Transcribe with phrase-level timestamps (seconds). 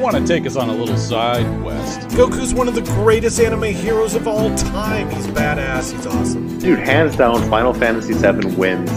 [0.00, 2.00] want to take us on a little side quest.
[2.10, 5.10] Goku's one of the greatest anime heroes of all time.
[5.10, 5.92] He's badass.
[5.92, 6.58] He's awesome.
[6.58, 8.90] Dude, hands down, Final Fantasy VII wins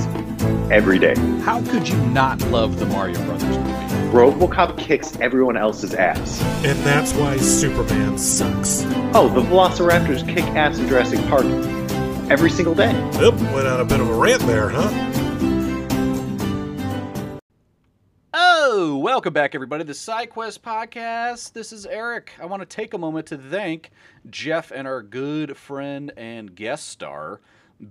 [0.72, 1.16] every day.
[1.42, 3.70] How could you not love the Mario Brothers movie?
[4.14, 6.42] RoboCop kicks everyone else's ass.
[6.64, 8.84] And that's why Superman sucks.
[9.16, 11.46] Oh, the Velociraptors kick ass in Jurassic Park
[12.30, 12.92] every single day.
[13.20, 14.90] Yep, went on a bit of a rant there, huh?
[19.14, 19.84] Welcome back, everybody.
[19.84, 21.54] To the SideQuest podcast.
[21.54, 22.32] This is Eric.
[22.42, 23.92] I want to take a moment to thank
[24.28, 27.40] Jeff and our good friend and guest star,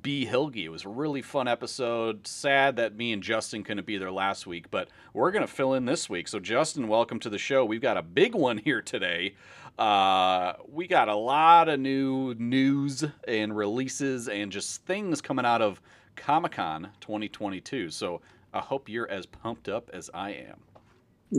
[0.02, 0.24] B.
[0.24, 0.56] Hilge.
[0.56, 2.26] It was a really fun episode.
[2.26, 5.74] Sad that me and Justin couldn't be there last week, but we're going to fill
[5.74, 6.26] in this week.
[6.26, 7.64] So, Justin, welcome to the show.
[7.64, 9.36] We've got a big one here today.
[9.78, 15.62] Uh, we got a lot of new news and releases and just things coming out
[15.62, 15.80] of
[16.16, 17.90] Comic Con 2022.
[17.90, 20.57] So, I hope you're as pumped up as I am.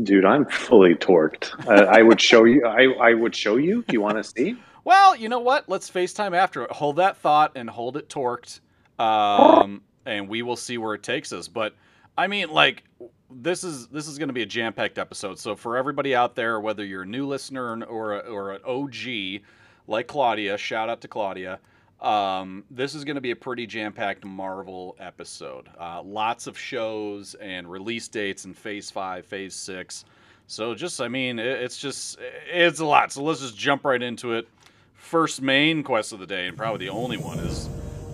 [0.01, 1.67] Dude, I'm fully torqued.
[1.67, 2.65] Uh, I would show you.
[2.65, 3.83] I, I would show you.
[3.87, 4.55] Do you want to see?
[4.85, 5.69] Well, you know what?
[5.69, 6.67] Let's FaceTime after.
[6.71, 8.59] Hold that thought and hold it torqued,
[8.97, 11.47] um, and we will see where it takes us.
[11.47, 11.75] But
[12.17, 12.83] I mean, like
[13.29, 15.37] this is this is going to be a jam packed episode.
[15.37, 19.43] So for everybody out there, whether you're a new listener or a, or an OG
[19.87, 21.59] like Claudia, shout out to Claudia.
[22.03, 25.69] Um, this is going to be a pretty jam packed Marvel episode.
[25.79, 30.03] Uh, lots of shows and release dates in Phase Five, Phase Six.
[30.47, 32.19] So just, I mean, it, it's just
[32.51, 33.13] it's a lot.
[33.13, 34.47] So let's just jump right into it.
[34.95, 37.67] First main quest of the day, and probably the only one, is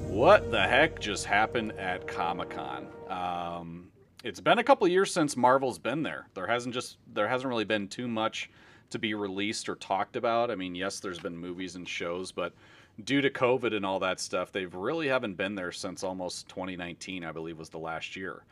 [0.08, 2.88] what the heck just happened at Comic Con?
[3.10, 3.88] Um,
[4.23, 6.28] it's been a couple years since Marvel's been there.
[6.36, 8.52] There hasn't just there hasn't really been too much
[8.92, 10.52] to be released or talked about.
[10.52, 12.54] I mean, yes, there's been movies and shows, but
[13.03, 17.23] due to COVID and all that stuff, they've really haven't been there since almost 2019,
[17.23, 18.44] I believe, was the last year.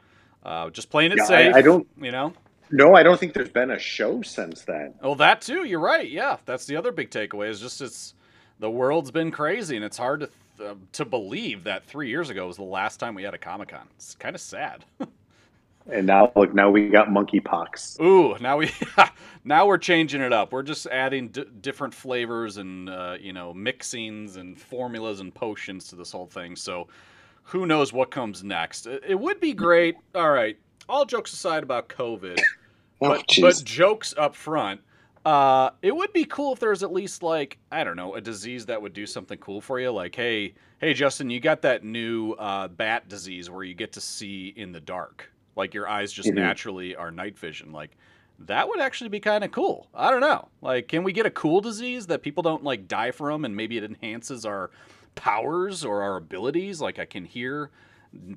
[0.43, 1.55] Uh, just playing it Yeah, I- safe.
[1.55, 2.33] I don't- you know.
[2.69, 4.93] No, I don't think there's been a show since then.
[5.01, 5.63] Well, that too.
[5.63, 6.09] You're right.
[6.09, 7.47] Yeah, that's the other big takeaway.
[7.49, 8.13] Is just it's
[8.59, 10.29] the world's been crazy, and it's hard to
[10.65, 13.69] uh, to believe that three years ago was the last time we had a Comic
[13.69, 13.87] Con.
[13.95, 14.83] It's kind of sad.
[15.91, 18.01] And now, look, now we got monkeypox.
[18.01, 18.71] Ooh, now we
[19.43, 20.51] now we're changing it up.
[20.51, 25.87] We're just adding d- different flavors and uh, you know mixings and formulas and potions
[25.89, 26.55] to this whole thing.
[26.55, 26.87] So
[27.43, 28.87] who knows what comes next?
[28.87, 29.95] It, it would be great.
[30.13, 30.57] All right,
[30.89, 32.39] all jokes aside about COVID,
[33.01, 34.81] Oh, but, but jokes up front.
[35.25, 38.21] Uh, it would be cool if there was at least like I don't know a
[38.21, 39.91] disease that would do something cool for you.
[39.91, 44.01] Like, hey, hey, Justin, you got that new uh, bat disease where you get to
[44.01, 46.35] see in the dark, like your eyes just Mhm.
[46.35, 47.71] naturally are night vision.
[47.71, 47.97] Like,
[48.39, 49.87] that would actually be kind of cool.
[49.95, 50.47] I don't know.
[50.61, 53.77] Like, can we get a cool disease that people don't like die from, and maybe
[53.77, 54.69] it enhances our
[55.15, 56.79] powers or our abilities?
[56.79, 57.71] Like, I can hear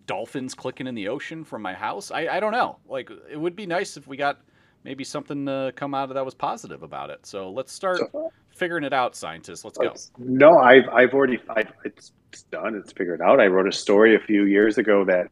[0.07, 2.11] dolphins clicking in the ocean from my house.
[2.11, 2.79] I, I don't know.
[2.89, 4.39] Like, it would be nice if we got
[4.85, 7.27] maybe something to come out of that was positive about it.
[7.27, 8.01] So let's start
[8.49, 9.65] figuring it out, scientists.
[9.65, 9.95] Let's go.
[10.19, 12.13] No, I've I've already I've, it's
[12.51, 12.75] done.
[12.75, 13.41] It's figured out.
[13.41, 15.27] I wrote a story a few years ago that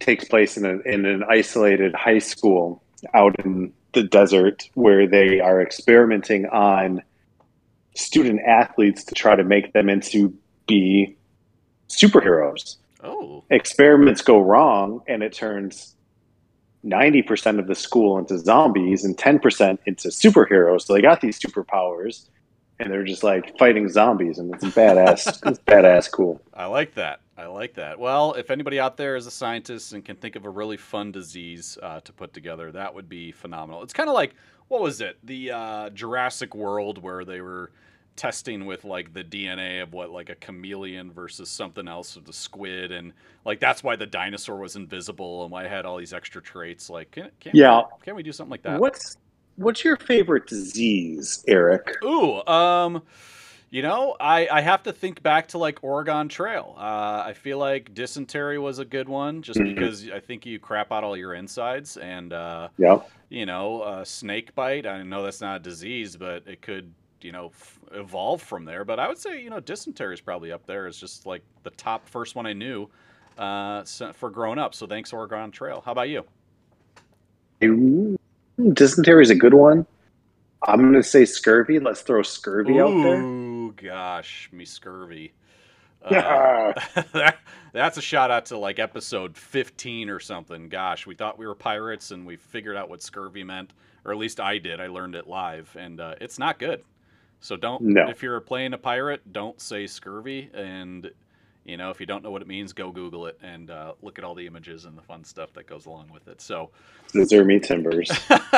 [0.00, 2.82] takes place in a in an isolated high school
[3.14, 7.02] out in the desert where they are experimenting on
[7.94, 10.34] student athletes to try to make them into
[10.66, 11.16] be
[11.88, 12.76] superheroes.
[13.02, 15.94] Oh, Experiments go wrong, and it turns.
[16.82, 20.86] 90% of the school into zombies and 10% into superheroes.
[20.86, 22.26] So they got these superpowers
[22.80, 27.20] and they're just like fighting zombies and it's badass it's badass cool I like that.
[27.40, 27.98] I like that.
[27.98, 31.12] Well, if anybody out there is a scientist and can think of a really fun
[31.12, 33.82] disease uh, to put together, that would be phenomenal.
[33.82, 34.34] It's kind of like
[34.68, 35.18] what was it?
[35.24, 37.72] The uh, Jurassic World where they were
[38.16, 42.34] testing with like the DNA of what like a chameleon versus something else with the
[42.34, 43.14] squid, and
[43.46, 46.90] like that's why the dinosaur was invisible and why it had all these extra traits.
[46.90, 47.82] Like, can, can Yeah.
[47.82, 48.84] we, can we do something like that?
[48.84, 49.16] what's
[49.56, 53.02] what's your favorite disease eric Ooh, um,
[53.70, 56.74] you know, I, I have to think back to like Oregon Trail.
[56.76, 59.74] Uh, I feel like dysentery was a good one just Mhm.
[59.74, 64.02] because I think you crap out all your insides and, uh, yeah you know, uh,
[64.04, 64.86] snake bite.
[64.86, 68.84] I know that's not a disease, but it could, you know, f- evolve from there.
[68.84, 70.88] But I would say, you know, dysentery is probably up there.
[70.88, 72.88] It's just like the top first one I knew
[73.38, 74.74] uh, so- for growing up.
[74.74, 75.80] So thanks, Oregon Trail.
[75.86, 76.24] How about you?
[78.72, 79.86] Dysentery is a good one
[80.64, 83.16] i'm gonna say scurvy let's throw scurvy out there
[83.70, 85.32] Ooh, gosh, me scurvy.
[86.02, 86.72] Uh,
[87.12, 87.38] that,
[87.72, 90.68] that's a shout out to like episode 15 or something.
[90.68, 93.72] Gosh, we thought we were pirates and we figured out what scurvy meant,
[94.04, 94.80] or at least I did.
[94.80, 96.82] I learned it live, and uh, it's not good.
[97.40, 98.08] So don't, No.
[98.08, 100.50] if you're playing a pirate, don't say scurvy.
[100.54, 101.10] And
[101.64, 104.18] You know, if you don't know what it means, go Google it and uh, look
[104.18, 106.40] at all the images and the fun stuff that goes along with it.
[106.40, 106.70] So,
[107.08, 108.10] Scissor me timbers.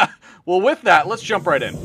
[0.47, 1.76] well, with that, let's jump right in.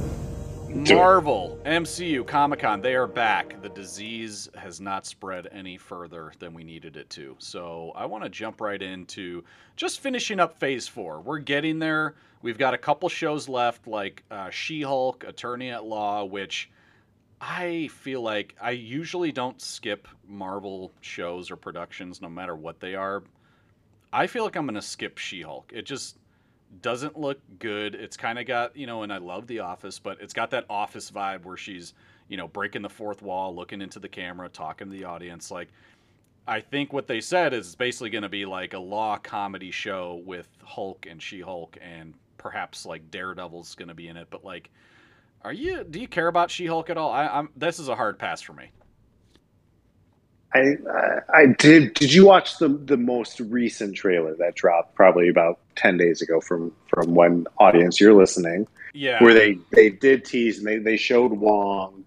[0.77, 3.59] Marvel, MCU, Comic Con, they are back.
[3.63, 7.35] The disease has not spread any further than we needed it to.
[7.39, 9.43] So I want to jump right into
[9.75, 11.19] just finishing up phase four.
[11.19, 12.13] We're getting there.
[12.43, 16.69] We've got a couple shows left, like uh, She Hulk, Attorney at Law, which
[17.41, 22.93] I feel like I usually don't skip Marvel shows or productions, no matter what they
[22.93, 23.23] are.
[24.13, 25.71] I feel like I'm going to skip She Hulk.
[25.73, 26.17] It just
[26.81, 27.95] doesn't look good.
[27.95, 30.65] It's kind of got, you know, and I love The Office, but it's got that
[30.69, 31.93] office vibe where she's,
[32.27, 35.49] you know, breaking the fourth wall, looking into the camera, talking to the audience.
[35.49, 35.69] Like,
[36.47, 39.71] I think what they said is it's basically going to be like a law comedy
[39.71, 44.27] show with Hulk and She Hulk, and perhaps like Daredevil's going to be in it.
[44.29, 44.69] But like,
[45.41, 45.83] are you?
[45.83, 47.11] Do you care about She Hulk at all?
[47.11, 47.49] I, I'm.
[47.55, 48.71] This is a hard pass for me.
[50.57, 51.93] I, I I did.
[51.93, 56.39] Did you watch the the most recent trailer that dropped probably about ten days ago
[56.41, 59.23] from from when audience you're listening, Yeah.
[59.23, 62.03] where they they did tease and they they showed Wong,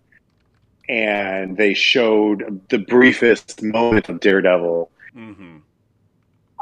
[0.88, 4.91] and they showed the briefest moment of Daredevil.
[5.12, 5.56] hmm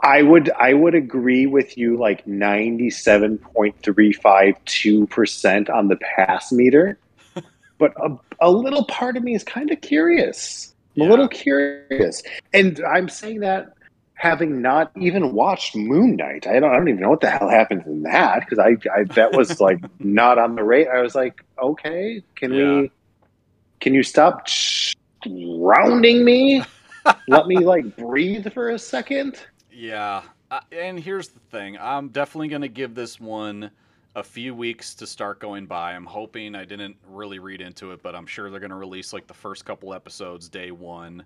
[0.03, 5.69] I would I would agree with you like ninety seven point three five two percent
[5.69, 6.99] on the pass meter,
[7.79, 10.73] but a, a little part of me is kind of curious.
[10.99, 11.09] I'm Yeah.
[11.09, 12.23] a little curious,
[12.53, 13.69] and I'm saying that
[14.15, 16.47] having not even watched Moon Knight.
[16.47, 19.05] I don't I don't even know what the hell happens in that because I, I
[19.15, 20.89] that was like not on the rate.
[20.89, 22.83] I was like, okay, can Yeah.
[22.83, 22.93] we?
[23.81, 24.47] Can you stop
[25.27, 26.63] rounding me?
[27.27, 29.39] Let me like breathe for a second.
[29.71, 31.77] Yeah, uh, and here's the thing.
[31.79, 33.71] I'm definitely going to give this one
[34.17, 35.93] a few weeks to start going by.
[35.93, 39.13] I'm hoping I didn't really read into it, but I'm sure they're going to release
[39.13, 41.23] like the first couple episodes day one,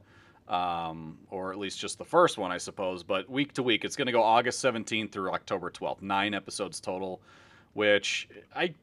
[0.49, 3.03] um, or at least just the first one, I suppose.
[3.03, 6.03] But week to week, it's going to go August 17th through October 12th.
[6.03, 7.21] Nine episodes total,
[7.75, 8.75] which I.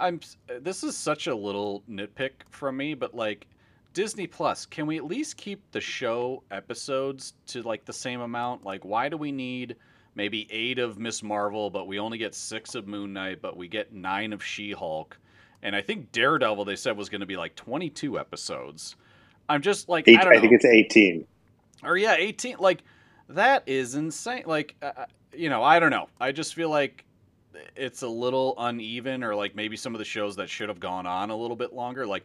[0.00, 0.20] I'm.
[0.60, 3.46] This is such a little nitpick from me, but like
[3.94, 8.64] Disney Plus, can we at least keep the show episodes to like the same amount?
[8.64, 9.76] Like, why do we need
[10.14, 13.68] maybe eight of Miss Marvel, but we only get six of Moon Knight, but we
[13.68, 15.18] get nine of She Hulk?
[15.62, 18.96] And I think Daredevil, they said, was going to be like 22 episodes.
[19.48, 20.38] I'm just like, Eight, I don't know.
[20.38, 21.26] I think it's 18.
[21.82, 22.56] or yeah, 18.
[22.58, 22.82] Like,
[23.30, 24.44] that is insane.
[24.46, 26.08] Like, uh, you know, I don't know.
[26.20, 27.04] I just feel like
[27.76, 31.06] it's a little uneven, or like maybe some of the shows that should have gone
[31.06, 32.06] on a little bit longer.
[32.06, 32.24] Like,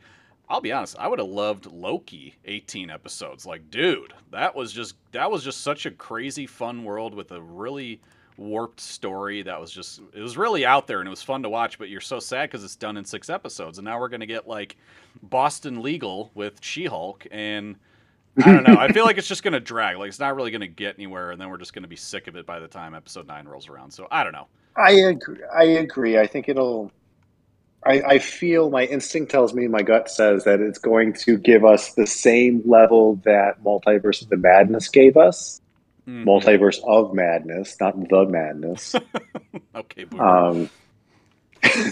[0.50, 3.46] I'll be honest, I would have loved Loki 18 episodes.
[3.46, 7.42] Like, dude, that was just that was just such a crazy fun world with a
[7.42, 8.02] really
[8.38, 11.50] warped story that was just it was really out there and it was fun to
[11.50, 14.22] watch, but you're so sad cuz it's done in 6 episodes and now we're going
[14.22, 14.78] to get like
[15.22, 17.76] Boston Legal with She-Hulk and
[18.44, 18.78] I don't know.
[18.80, 19.98] I feel like it's just going to drag.
[19.98, 21.96] Like it's not really going to get anywhere and then we're just going to be
[21.98, 23.92] sick of it by the time episode 9 rolls around.
[23.92, 24.48] So, I don't know.
[24.78, 25.44] I agree.
[25.54, 26.18] I agree.
[26.18, 26.92] I think it'll.
[27.86, 31.64] I, I feel my instinct tells me, my gut says that it's going to give
[31.64, 35.62] us the same level that Multiverse of the Madness gave us.
[36.08, 36.26] Mhm.
[36.26, 38.96] Multiverse of Madness, not the Madness.
[39.76, 40.24] Okay, boomer.
[40.24, 40.70] Um,
[41.64, 41.92] oh,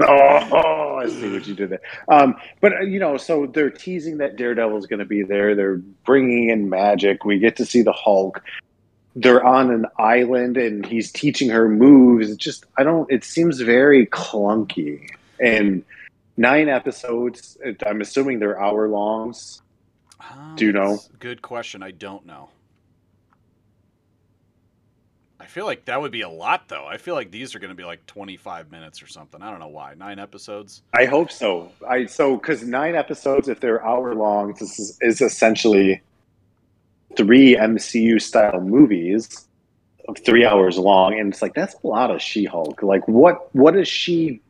[0.00, 1.80] oh, I see what you did there.
[2.08, 5.54] Um, but uh, you know, so they're teasing that Daredevil is going to be there.
[5.54, 7.24] They're bringing in magic.
[7.24, 8.42] We get to see the Hulk.
[9.16, 12.30] They're on an island, and he's teaching her moves.
[12.30, 13.10] It just, I don't.
[13.10, 15.08] It seems very clunky.
[15.40, 15.84] And
[16.36, 17.56] nine episodes.
[17.86, 19.62] I'm assuming they're hour longs.
[20.20, 20.98] Ah, do you know?
[21.18, 21.82] Good question.
[21.82, 22.48] I don't know.
[25.44, 26.86] I feel like that would be a lot, though.
[26.86, 29.42] I feel like these are going to be like 25 minutes or something.
[29.42, 29.92] I don't know why.
[29.94, 30.82] Nine episodes.
[30.94, 31.70] I hope so.
[31.86, 36.00] I so because nine episodes, if they're hour long, this is, is essentially
[37.16, 39.46] three MCU style movies
[40.08, 42.82] of three hours long, and it's like that's a lot of She Hulk.
[42.82, 44.40] Like, what what is she?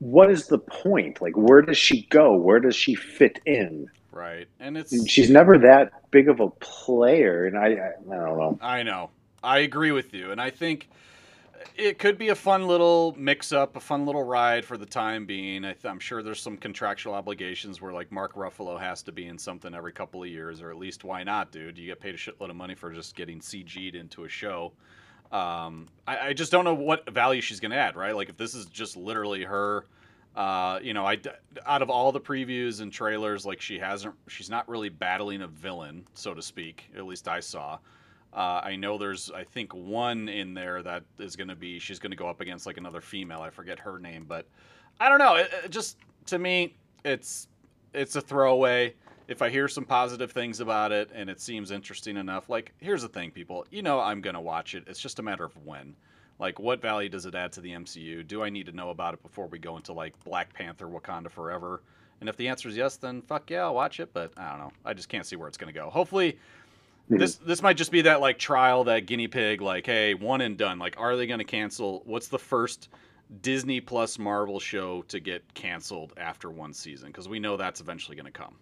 [0.00, 1.20] What is the point?
[1.20, 2.34] Like, where does she go?
[2.34, 3.88] Where does she fit in?
[4.12, 4.46] Right.
[4.60, 5.08] And it's.
[5.08, 8.58] She's never that big of a player, and I I, I don't know.
[8.60, 9.10] I know.
[9.42, 10.32] I agree with you.
[10.32, 10.88] And I think
[11.78, 15.24] it could be a fun little mix up, a fun little ride for the time
[15.26, 15.64] being.
[15.64, 19.38] I I'm sure there's some contractual obligations where, like, Mark Ruffalo has to be in
[19.38, 21.78] something every couple of years, or at least why not, dude?
[21.78, 24.72] You get paid a shitload of money for just getting CG'd into a show.
[25.30, 28.14] Um, I, I just don't know what value she's going to add, right?
[28.14, 29.86] Like, if this is just literally her.
[30.36, 31.18] Uh, you know, I
[31.66, 35.48] out of all the previews and trailers, like she hasn't, she's not really battling a
[35.48, 36.84] villain, so to speak.
[36.96, 37.78] At least I saw.
[38.32, 41.98] Uh, I know there's, I think, one in there that is going to be, she's
[41.98, 43.40] going to go up against like another female.
[43.40, 44.46] I forget her name, but
[45.00, 45.36] I don't know.
[45.36, 47.48] It, it just to me, it's
[47.94, 48.94] it's a throwaway.
[49.28, 53.02] if I hear some positive things about it and it seems interesting enough, like here's
[53.02, 54.84] the thing, people, you know I'm gonna watch it.
[54.86, 55.94] It's just a matter of when.
[56.38, 58.26] Like, what value does it add to the MCU?
[58.26, 61.30] Do I need to know about it before we go into like Black Panther, Wakanda
[61.30, 61.82] Forever?
[62.20, 64.12] And if the answer is yes, then fuck yeah, I'll watch it.
[64.12, 64.72] But I don't know.
[64.84, 65.90] I just can't see where it's gonna go.
[65.90, 66.38] Hopefully,
[67.10, 67.18] Mhm.
[67.18, 69.60] this this might just be that like trial, that guinea pig.
[69.60, 70.78] Like, hey, one and done.
[70.78, 72.02] Like, are they gonna cancel?
[72.04, 72.88] What's the first
[73.42, 77.08] Disney Plus Marvel show to get canceled after one season?
[77.08, 78.56] Because we know that's eventually gonna come.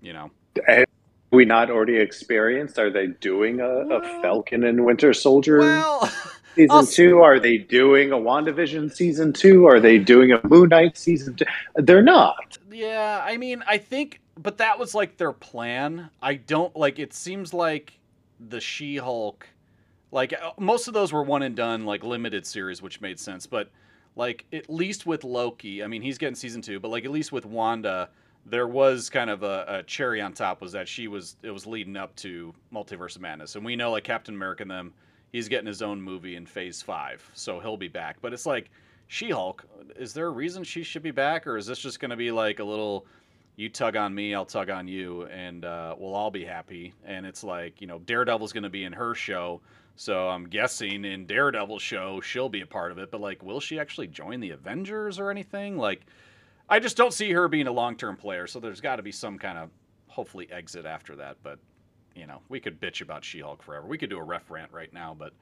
[0.00, 0.30] You know.
[0.66, 0.86] Have
[1.30, 2.78] we not already experienced?
[2.78, 6.10] Are they doing a, a Falcon and Winter Soldier Well.
[6.54, 7.20] season I'll two?
[7.22, 9.66] Are they doing a WandaVision season two?
[9.66, 11.44] Are they doing a Moon Knight season two?
[11.76, 12.58] They're not.
[12.70, 16.10] Yeah, I mean, I think, but that was like their plan.
[16.20, 16.98] I don't like.
[16.98, 17.98] It seems like
[18.40, 19.46] the She-Hulk,
[20.10, 23.46] like uh, most of those were one and done, like limited series, which made sense.
[23.46, 23.70] But
[24.16, 27.32] like at least with Loki, I mean, he's getting season two, but like at least
[27.32, 28.10] with Wanda,
[28.44, 31.66] there was kind of a, a cherry on top was that she was it was
[31.66, 34.92] leading up to Multiverse of Madness, and we know like Captain America and them,
[35.30, 38.16] he's getting his own movie in Phase Five, so he'll be back.
[38.20, 38.70] But it's like
[39.06, 39.64] She-Hulk.
[39.96, 42.30] Is there a reason she should be back, or is this just going to be
[42.30, 43.06] like a little?
[43.56, 46.94] You tug on me, I'll tug on you, and uh, we'll all be happy.
[47.04, 49.60] And it's like you know, Daredevil's going to be in her show,
[49.96, 53.10] so I'm guessing in Daredevil's show she'll be a part of it.
[53.10, 55.76] But like, will she actually join the Avengers or anything?
[55.76, 56.06] Like,
[56.68, 58.46] I just don't see her being a long-term player.
[58.46, 59.70] So there's got to be some kind of
[60.08, 61.36] hopefully exit after that.
[61.42, 61.58] But
[62.14, 63.86] you know, we could bitch about She-Hulk forever.
[63.86, 65.32] We could do a ref rant right now, but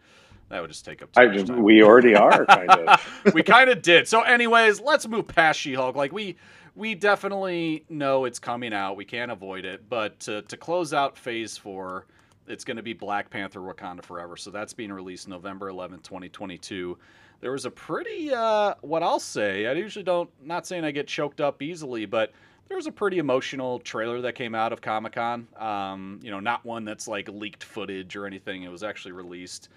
[0.48, 3.22] that would just take up I, we already are kind of.
[3.34, 4.08] we kind of did.
[4.08, 5.94] So, anyways, let's move past She-Hulk.
[5.94, 6.36] Like we
[6.74, 8.96] we definitely know it's coming out.
[8.96, 9.88] We can't avoid it.
[9.88, 12.06] But to, to close out Phase Four,
[12.46, 14.36] it's going to be Black Panther: Wakanda Forever.
[14.36, 16.98] So that's being released November 11th, 2022.
[17.40, 19.66] There was a pretty, uh, what I'll say.
[19.66, 20.28] I usually don't.
[20.44, 22.32] Not saying I get choked up easily, but
[22.68, 25.48] there was a pretty emotional trailer that came out of Comic Con.
[25.56, 28.62] Um, you know, not one that's like leaked footage or anything.
[28.62, 29.70] It was actually released.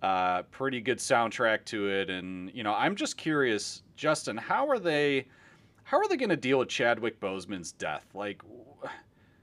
[0.00, 4.78] Uh, pretty good soundtrack to it, and you know, I'm just curious, Justin, how are
[4.78, 5.26] they,
[5.88, 8.04] how are they going to deal with Chadwick Boseman's death?
[8.12, 8.42] Like,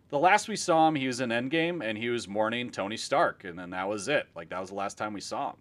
[0.09, 3.45] the last we saw him, he was in Endgame, and he was mourning Tony Stark,
[3.45, 4.27] and then that was it.
[4.35, 5.55] Like that was the last time we saw him.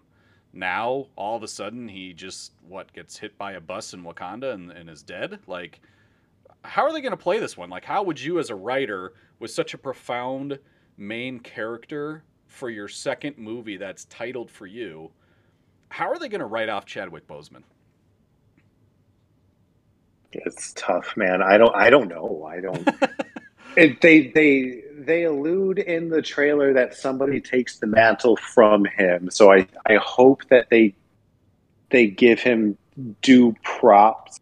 [0.52, 4.52] Now, all of a sudden, he just what gets hit by a bus in Wakanda
[4.52, 5.38] and, and is dead.
[5.46, 5.80] Like,
[6.64, 7.70] how are they going to play this one?
[7.70, 10.58] Like, how would you, as a writer, with such a profound
[10.98, 15.10] main character for your second movie that's titled for you,
[15.88, 17.62] how are they going to write off Chadwick Boseman?
[20.46, 21.42] It's tough, man.
[21.42, 21.74] I don't.
[21.74, 22.44] I don't know.
[22.48, 22.88] I don't.
[23.76, 29.30] it, they they they allude in the trailer that somebody takes the mantle from him.
[29.30, 30.94] So I I hope that they
[31.90, 32.76] they give him
[33.22, 34.38] due props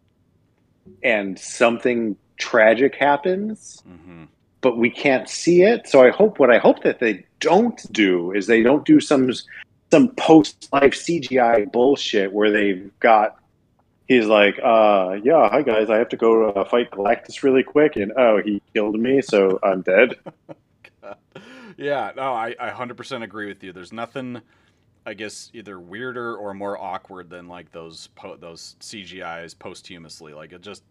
[1.02, 4.24] and something tragic happens, Mm-hmm.
[4.60, 5.88] but we can't see it.
[5.88, 9.30] So I hope what I hope that they don't do is they don't do some
[9.90, 13.36] some post life CGI bullshit where they've got
[14.08, 17.96] he's like, uh, yeah, hi guys, I have to go uh, fight Galactus really quick,
[17.96, 20.16] and oh, he killed me, so I'm dead.
[21.76, 23.72] yeah, no, I, I 100% agree with you.
[23.72, 24.40] There's nothing,
[25.06, 30.34] I guess, either weirder or more awkward than like those po- those CGIs posthumously.
[30.34, 30.82] Like it just,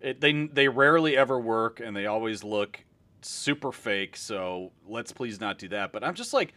[0.00, 2.84] it, they they rarely ever work, and they always look
[3.22, 4.16] super fake.
[4.16, 5.92] So let's please not do that.
[5.92, 6.54] But I'm just like,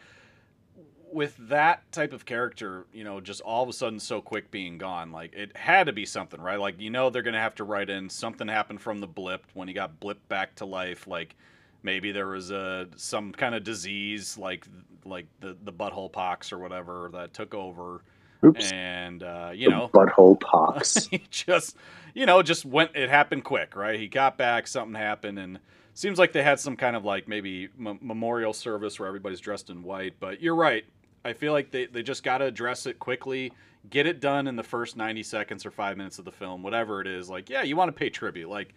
[1.11, 4.77] with that type of character, you know, just all of a sudden so quick being
[4.77, 6.59] gone, like it had to be something, right?
[6.59, 9.67] Like you know they're gonna have to write in something happened from the blip when
[9.67, 11.35] he got blipped back to life, like
[11.83, 14.67] maybe there was a some kind of disease like
[15.05, 18.03] like the the butthole pox or whatever that took over,
[18.45, 19.91] Oops, and uh, you know.
[19.93, 21.07] butthole pox.
[21.11, 21.75] he just
[22.13, 23.99] you know just went it happened quick right?
[23.99, 25.59] He got back something happened and
[25.93, 29.69] seems like they had some kind of like maybe m- memorial service where everybody's dressed
[29.69, 30.85] in white but you're right
[31.27, 33.51] i feel like they, they just got to address it quickly
[33.89, 37.01] get it done in the first 90 seconds or five minutes of the film whatever
[37.01, 38.73] it is like yeah you want to pay tribute like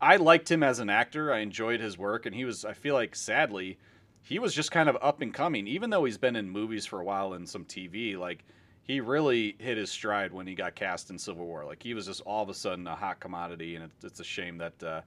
[0.00, 2.94] i liked him as an actor i enjoyed his work and he was i feel
[2.94, 3.78] like sadly
[4.22, 7.00] he was just kind of up and coming even though he's been in movies for
[7.00, 8.44] a while and some tv like
[8.84, 11.64] he really hit his stride when he got cast in Civil War.
[11.64, 14.24] Like he was just all of a sudden a hot commodity, and it, it's a
[14.24, 15.00] shame that uh,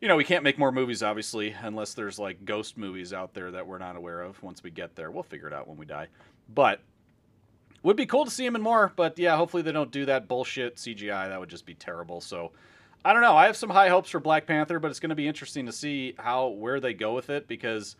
[0.00, 3.50] you know we can't make more movies, obviously, unless there's like ghost movies out there
[3.52, 4.42] that we're not aware of.
[4.42, 6.08] Once we get there, we'll figure it out when we die.
[6.54, 6.80] But
[7.82, 8.92] would be cool to see him in more.
[8.94, 11.28] But yeah, hopefully they don't do that bullshit CGI.
[11.28, 12.20] That would just be terrible.
[12.20, 12.52] So.
[13.02, 13.34] I don't know.
[13.34, 15.72] I have some high hopes for Black Panther, but it's going to be interesting to
[15.72, 17.96] see how where they go with it because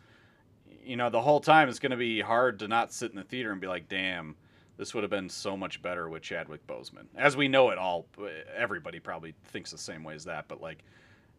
[0.83, 3.23] you know the whole time it's going to be hard to not sit in the
[3.23, 4.35] theater and be like, "Damn,
[4.81, 7.05] this would have been so much better with Chadwick Boseman.
[7.15, 8.07] As we know it all,
[8.55, 10.47] everybody probably thinks the same way as that.
[10.47, 10.83] But like,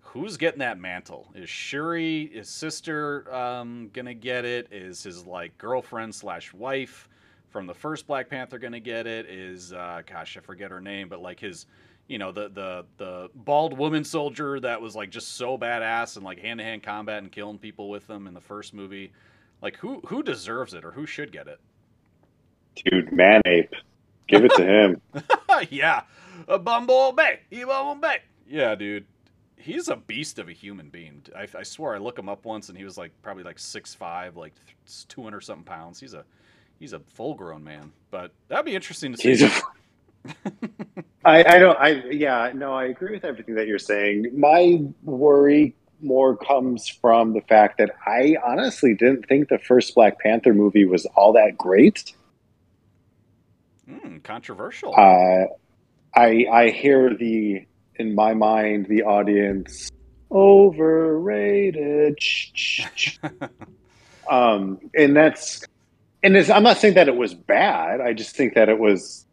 [0.02, 1.30] who's getting that mantle?
[1.35, 4.68] Is Shuri, his sister, um, gonna get it?
[4.71, 7.09] Is his like girlfriend slash wife
[7.49, 9.26] from the first Black Panther gonna get it?
[9.26, 11.66] Is uh, gosh, I forget her name, but like his,
[12.09, 16.25] you know, the the the bald woman soldier that was like just so badass and
[16.25, 19.12] like hand to hand combat and killing people with them in the first movie.
[19.62, 21.61] Like who who deserves it or who should get it?
[22.75, 23.75] Dude, man ape.
[24.28, 25.00] Give it to him.
[25.71, 26.02] yeah,
[26.49, 28.18] a bumblebee, he bumblebee.
[28.49, 29.04] Yeah, dude,
[29.62, 31.23] he's a beast of a human being.
[31.37, 33.95] I, I swear, I look him up once, and he was like probably like six
[33.95, 34.52] five, like
[35.09, 36.00] two hundred something pounds.
[36.00, 36.25] He's a
[36.78, 37.92] he's a full grown man.
[38.11, 39.49] But that'd be interesting to see.
[41.25, 41.78] I, I don't.
[41.78, 42.52] I yeah.
[42.54, 44.38] No, I agree with everything that you're saying.
[44.38, 50.19] My worry more comes from the fact that I honestly didn't think the first Black
[50.19, 52.12] Panther movie was all that great.
[53.88, 54.95] Mm, controversial.
[54.97, 55.47] Uh,
[56.14, 59.90] I I hear the in my mind the audience
[60.30, 62.18] overrated.
[64.30, 65.64] um, and that's
[66.22, 68.00] and it's, I'm not saying that it was bad.
[68.00, 69.26] I just think that it was.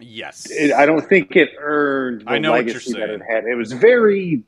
[0.00, 0.50] yes.
[0.50, 3.44] It, I don't think it earned the I know what you're legacy that it had.
[3.44, 4.42] It was very.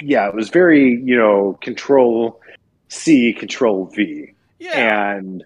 [0.00, 2.40] Yeah, it was very you know control
[2.88, 5.14] C control V yeah.
[5.14, 5.44] and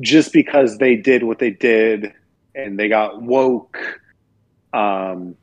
[0.00, 2.12] just because they did what they did
[2.54, 4.00] and they got woke
[4.72, 5.36] um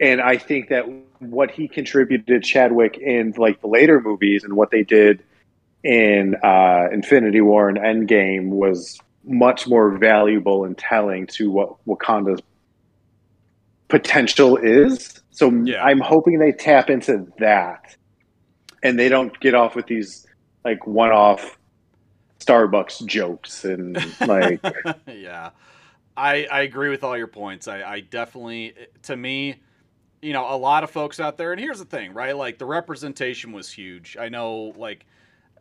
[0.00, 0.84] and i think that
[1.20, 5.22] what he contributed to chadwick in like the later movies and what they did
[5.84, 12.40] in uh infinity war and endgame was much more valuable and telling to what wakanda's
[13.88, 15.82] potential is so Yeah.
[15.82, 17.96] i'm hoping they tap into that
[18.82, 20.26] and they don't get off with these
[20.64, 21.56] like one-off
[22.40, 24.60] Starbucks jokes and like
[25.08, 25.50] yeah,
[26.16, 27.66] I I agree with all your points.
[27.66, 29.56] I I definitely to me,
[30.22, 31.52] you know, a lot of folks out there.
[31.52, 32.36] And here's the thing, right?
[32.36, 34.16] Like the representation was huge.
[34.18, 35.06] I know, like.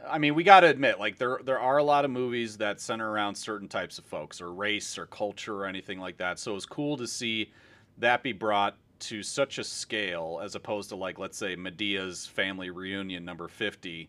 [0.08, 2.80] I mean, we got to admit, like there there are a lot of movies that
[2.80, 6.38] center around certain types of folks, or race, or culture, or anything like that.
[6.38, 7.52] So it's cool to see
[7.98, 12.70] that be brought to such a scale, as opposed to like, let's say, Madea's family
[12.70, 14.08] reunion number fifty.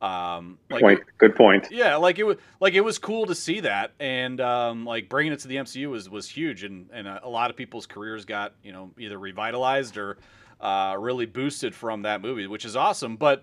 [0.00, 3.58] Um, like point good point yeah, like it was like it was cool to see
[3.60, 7.20] that, and um, like bringing it to the MCU was was huge, and and a,
[7.24, 10.18] a lot of people's careers got you know either revitalized or
[10.60, 13.16] uh, really boosted from that movie, which is awesome.
[13.16, 13.42] But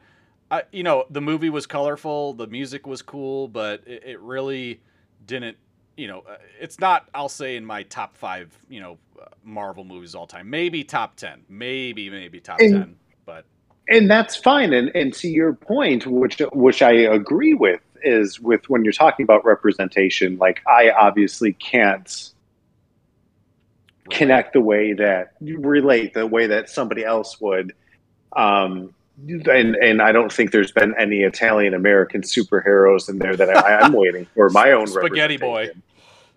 [0.49, 4.79] I, you know, the movie was colorful, the music was cool, but it, it really
[5.25, 5.57] didn't.
[5.97, 7.09] You know, uh, it's not.
[7.13, 8.57] I'll say in my top five.
[8.69, 10.49] You know, uh, Marvel movies all time.
[10.49, 11.41] Maybe top ten.
[11.49, 12.95] Maybe maybe top And- ten.
[13.25, 13.43] But
[13.89, 18.69] and that's fine and and to your point which which I agree with is with
[18.69, 22.31] when you're talking about representation like I obviously can't
[24.09, 27.73] connect the way that relate the way that somebody else would
[28.35, 28.93] um
[29.27, 33.79] and and I don't think there's been any Italian American superheroes in there that I,
[33.79, 35.67] I'm waiting for my own Spaghetti boy.
[35.67, 35.83] representation.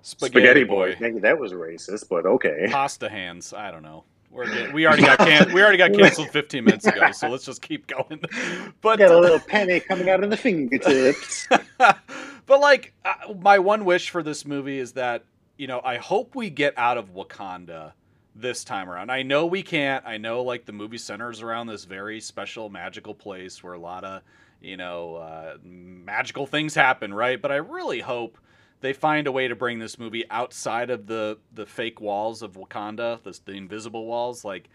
[0.02, 0.96] Spaghetti boy.
[1.00, 2.68] Maybe that was racist, but okay.
[2.70, 3.52] pasta hands.
[3.52, 4.04] I don't know.
[4.30, 7.44] We're get, we already got can, we already got canceled 15 minutes ago, so let's
[7.44, 8.20] just keep going.
[8.80, 11.48] But Got a little penny coming out of the fingertips.
[11.78, 15.24] but like uh, my one wish for this movie is that
[15.56, 17.92] you know I hope we get out of Wakanda
[18.34, 19.10] this time around.
[19.10, 20.04] I know we can't.
[20.06, 24.04] I know like the movie centers around this very special magical place where a lot
[24.04, 24.22] of
[24.60, 27.40] you know uh, magical things happen, right?
[27.40, 28.38] But I really hope
[28.80, 32.52] they find a way to bring this movie outside of the the fake walls of
[32.52, 34.68] Wakanda, the, the invisible walls, like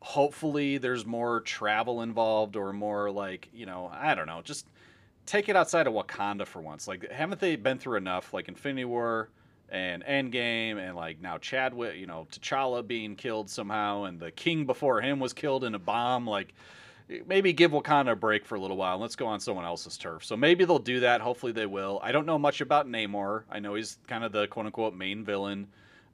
[0.00, 4.64] hopefully there's more travel involved or more like you know i don't know just
[5.28, 6.88] take it outside of wakanda for once.
[6.88, 9.28] Like haven't they been through enough like infinity war
[9.68, 14.64] and endgame and like now chadwick you know t'challa being killed somehow and the king
[14.64, 16.26] before him was killed in a bomb?
[16.26, 16.54] Like
[17.26, 19.96] maybe give wakanda a break for a little while and let's go on someone else's
[19.96, 23.44] turf so maybe they'll do that hopefully they will i don't know much about namor
[23.50, 25.66] i know he's kind of the quote-unquote main villain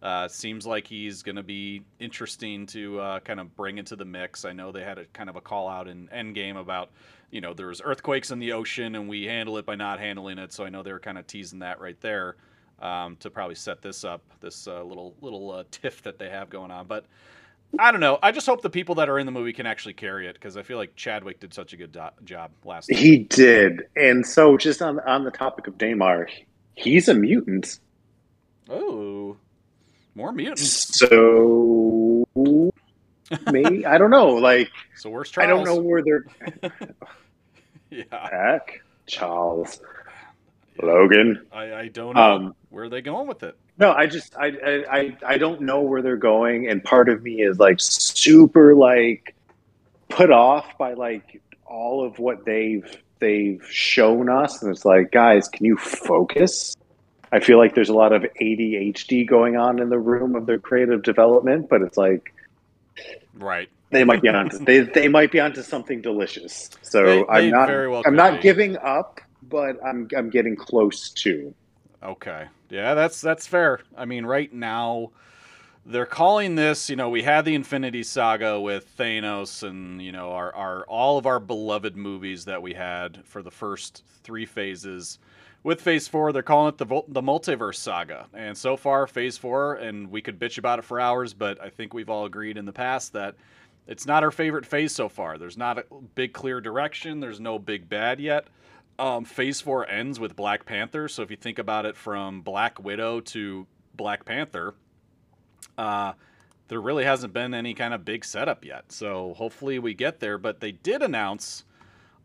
[0.04, 4.04] uh, seems like he's going to be interesting to uh, kind of bring into the
[4.04, 4.44] mix.
[4.44, 6.90] I know they had a kind of a call out in Endgame about,
[7.30, 10.37] you know, there was earthquakes in the ocean and we handle it by not handling
[10.37, 10.52] it.
[10.52, 12.37] So I know they were kind of teasing that right there
[12.80, 16.50] um, to probably set this up, this uh, little little uh, tiff that they have
[16.50, 16.87] going on.
[16.87, 17.07] But
[17.79, 18.18] I don't know.
[18.22, 20.57] I just hope the people that are in the movie can actually carry it because
[20.57, 22.87] I feel like Chadwick did such a good do- job last.
[22.87, 22.96] time.
[22.98, 26.29] He did, and so just on on the topic of Namor,
[26.74, 27.81] he's a mutant.
[28.70, 29.37] Oh,
[30.14, 30.96] more mutants.
[30.98, 32.24] So
[33.50, 34.29] maybe I don't know.
[34.35, 35.64] Like So where's I Charles?
[35.66, 36.24] don't know where they're
[37.90, 39.81] Yeah, Heck, Charles,
[40.83, 41.46] Logan.
[41.53, 43.57] I, I don't know Um, where are they going with it.
[43.78, 47.42] No, I just I, I I don't know where they're going, and part of me
[47.42, 49.34] is like super like
[50.08, 52.87] put off by like all of what they've
[53.18, 56.76] they've shown us, and it's like, guys, can you focus?
[57.32, 60.58] I feel like there's a lot of ADHD going on in the room of their
[60.60, 62.32] creative development, but it's like
[63.34, 63.68] right.
[63.90, 66.70] They might be onto they they might be onto something delicious.
[66.82, 68.42] So They- they I'm not well I'm not be.
[68.42, 71.52] giving up, but I'm I'm getting close to.
[72.04, 72.44] Okay.
[72.74, 73.78] Yeah, that's that's fair.
[73.96, 75.12] I mean, right now
[75.87, 80.32] they're calling this, you know, we had the Infinity Saga with Thanos and, you know,
[80.32, 85.20] our, our all of our beloved movies that we had for the first three phases.
[85.62, 88.26] With Phase 4, they're calling it the the Multiverse Saga.
[88.34, 91.68] And so far Phase 4 and we could bitch about it for hours, but I
[91.68, 93.37] think we've all agreed in the past that
[93.87, 95.38] it's not our favorite phase so far.
[95.38, 95.84] There's not a
[96.16, 98.48] big clear direction, there's no big bad yet
[98.98, 101.09] um, Phase Four ends with Black Panther.
[101.09, 104.74] So if you think about it from Black Widow to Black Panther,
[105.76, 106.12] uh,
[106.68, 108.90] there really hasn't been any kind of big setup yet.
[108.92, 110.38] So hopefully we get there.
[110.38, 111.64] But they did announce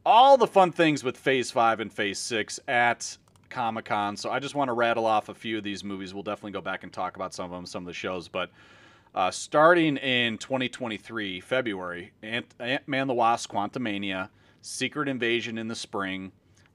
[0.05, 3.17] all the fun things with Phase Five and Phase Six at
[3.49, 4.15] Comic Con.
[4.15, 6.13] So I just want to rattle off a few of these movies.
[6.13, 8.51] We'll definitely go back and talk about some of them, some of the shows, but.
[9.15, 14.29] Uh, starting in 2023, February, Ant- Ant-Man the Wasp, Quantumania,
[14.61, 16.31] Secret Invasion in the spring,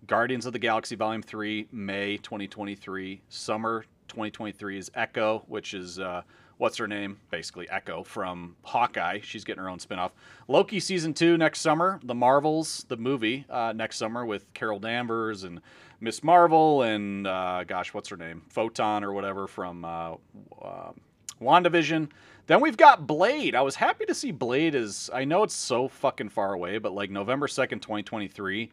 [0.06, 3.22] Guardians of the Galaxy Volume 3, May 2023.
[3.28, 6.22] Summer 2023 is Echo, which is, uh,
[6.58, 7.18] what's her name?
[7.30, 9.20] Basically, Echo from Hawkeye.
[9.22, 10.10] She's getting her own spinoff.
[10.46, 12.00] Loki Season 2 next summer.
[12.04, 15.60] The Marvels, the movie, uh, next summer with Carol Danvers and
[16.00, 18.42] Miss Marvel and, uh, gosh, what's her name?
[18.50, 20.16] Photon or whatever from uh,
[20.60, 20.92] uh,
[21.40, 22.10] WandaVision.
[22.46, 23.54] Then we've got Blade.
[23.54, 26.92] I was happy to see Blade is I know it's so fucking far away, but
[26.92, 28.70] like November 2nd, 2023.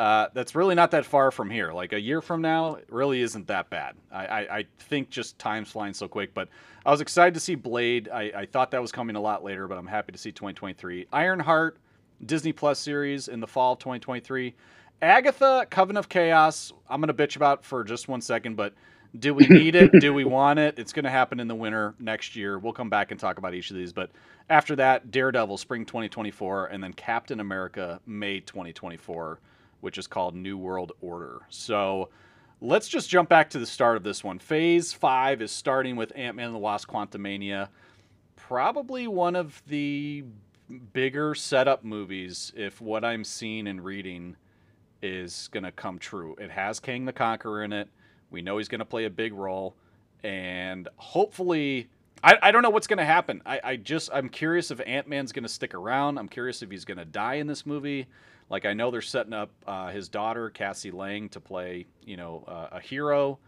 [0.00, 1.74] Uh, that's really not that far from here.
[1.74, 3.96] Like a year from now, really isn't that bad.
[4.10, 6.32] I, I, I think just time's flying so quick.
[6.32, 6.48] But
[6.86, 8.08] I was excited to see Blade.
[8.08, 11.08] I, I thought that was coming a lot later, but I'm happy to see 2023.
[11.12, 11.76] Ironheart,
[12.24, 14.54] Disney Plus series in the fall of 2023.
[15.02, 16.72] Agatha, Coven of Chaos.
[16.88, 18.72] I'm gonna bitch about for just one second, but
[19.18, 19.92] do we need it?
[20.00, 20.78] do we want it?
[20.78, 22.58] It's gonna happen in the winter next year.
[22.58, 24.10] We'll come back and talk about each of these, but
[24.48, 29.40] after that, Daredevil, spring 2024, and then Captain America, May 2024,
[29.80, 31.42] which is called New World Order.
[31.48, 32.08] So
[32.60, 34.38] let's just jump back to the start of this one.
[34.38, 37.68] Phase five is starting with Ant Man and the Wasp Quantumania.
[38.36, 40.24] Probably one of the
[40.92, 44.36] bigger setup movies, if what I'm seeing and reading
[45.02, 46.36] is going to come true.
[46.38, 47.88] It has Kang the Conqueror in it.
[48.30, 49.74] We know he's going to play a big role.
[50.22, 51.88] And hopefully,
[52.22, 53.40] I, I don't know what's going to happen.
[53.46, 56.18] I, I just, I'm curious if Ant Man's going to stick around.
[56.18, 58.06] I'm curious if he's going to die in this movie.
[58.50, 62.44] Like, I know they're setting up uh, his daughter, Cassie Lang, to play, you know,
[62.48, 63.38] uh, a hero,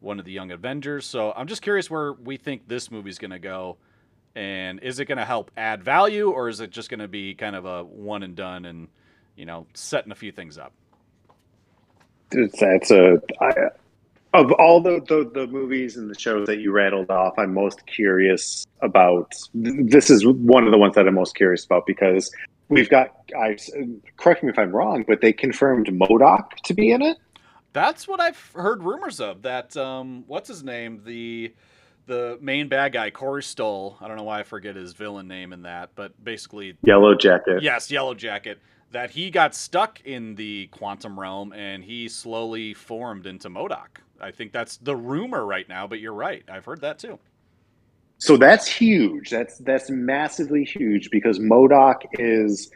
[0.00, 1.04] one of the young Avengers.
[1.04, 3.76] So I'm just curious where we think this movie's going to go.
[4.34, 7.34] And is it going to help add value or is it just going to be
[7.34, 8.88] kind of a one and done and,
[9.36, 10.72] you know, setting a few things up?
[12.30, 13.52] That's a I,
[14.32, 17.34] of all the, the the movies and the shows that you rattled off.
[17.38, 19.34] I'm most curious about.
[19.52, 22.32] This is one of the ones that I'm most curious about because
[22.72, 23.08] we've got.
[23.38, 23.56] I
[24.16, 27.18] correct me if I'm wrong, but they confirmed MODOK to be in it.
[27.72, 29.42] That's what I've heard rumors of.
[29.42, 31.02] That um, what's his name?
[31.04, 31.54] The
[32.06, 33.96] the main bad guy, Corey Stoll.
[34.00, 37.62] I don't know why I forget his villain name in that, but basically, Yellow Jacket.
[37.62, 38.58] yes, Yellow Jacket.
[38.90, 44.02] That he got stuck in the quantum realm and he slowly formed into MODOK.
[44.20, 46.44] I think that's the rumor right now, but you're right.
[46.46, 47.18] I've heard that too.
[48.22, 49.30] So that's huge.
[49.30, 52.70] That's that's massively huge because MODOK is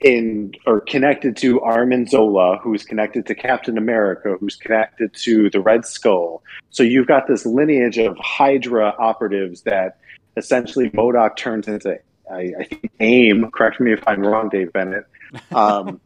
[0.00, 5.58] in or connected to Arnim Zola, who's connected to Captain America, who's connected to the
[5.58, 6.40] Red Skull.
[6.70, 9.98] So you've got this lineage of Hydra operatives that
[10.36, 11.98] essentially MODOK turns into.
[12.30, 13.50] I, I think AIM.
[13.50, 15.04] Correct me if I'm wrong, Dave Bennett.
[15.50, 16.00] Um,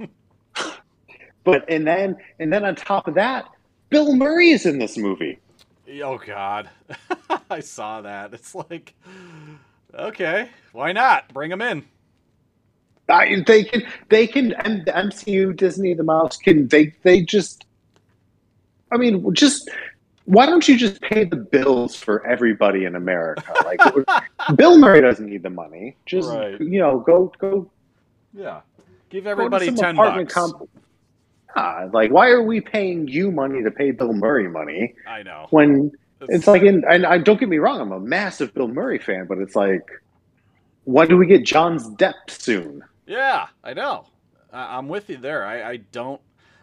[1.45, 3.45] but and then and then on top of that,
[3.91, 5.39] Bill Murray is in this movie.
[6.03, 6.69] Oh God,
[7.51, 8.35] I saw that.
[8.35, 8.95] It's like,
[9.95, 11.33] okay, why not?
[11.33, 11.85] Bring them in.
[13.11, 17.65] I, they can they can and the MCU Disney the mouse can they they just
[18.93, 19.71] I mean just
[20.27, 23.81] why don't you just pay the bills for everybody in America like
[24.57, 26.61] Bill Murray doesn't need the money just Right.
[26.61, 27.71] you know go go
[28.35, 28.61] Yeah,
[29.09, 30.35] give everybody ten bucks.
[30.35, 30.69] comp-
[31.57, 35.47] Ah, like why are we paying you money to pay Bill Murray money I know.
[35.49, 35.93] when
[36.27, 39.27] it's like in and I don't get me wrong I'm a massive Bill Murray fan
[39.29, 39.83] but it's like
[40.85, 44.07] when do we get Johnny Depp soon Yeah, I know.
[44.53, 45.45] I- I'm with you there.
[45.45, 46.21] I, I don't.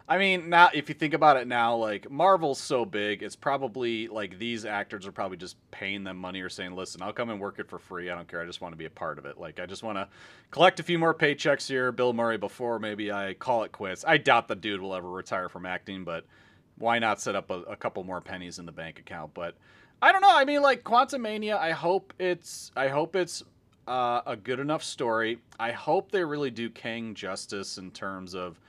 [0.08, 4.08] I mean, now if you think about it now, like Marvel's so big, it's probably
[4.08, 7.40] like these actors are probably just paying them money or saying, "Listen, I'll come and
[7.40, 8.10] work it for free.
[8.10, 8.42] I don't care.
[8.42, 9.38] I just want to be a part of it.
[9.38, 10.08] Like I just want to
[10.50, 14.18] collect a few more paychecks here, Bill Murray, before maybe I call it quits." I
[14.18, 16.26] doubt the dude will ever retire from acting, but
[16.78, 19.34] why not set up a, a couple more pennies in the bank account?
[19.34, 19.54] But
[20.02, 20.34] I don't know.
[20.34, 21.58] I mean, like Quantum Mania.
[21.58, 23.42] I hope it's I hope it's
[23.88, 25.38] uh, a good enough story.
[25.58, 28.60] I hope they really do Kang justice in terms of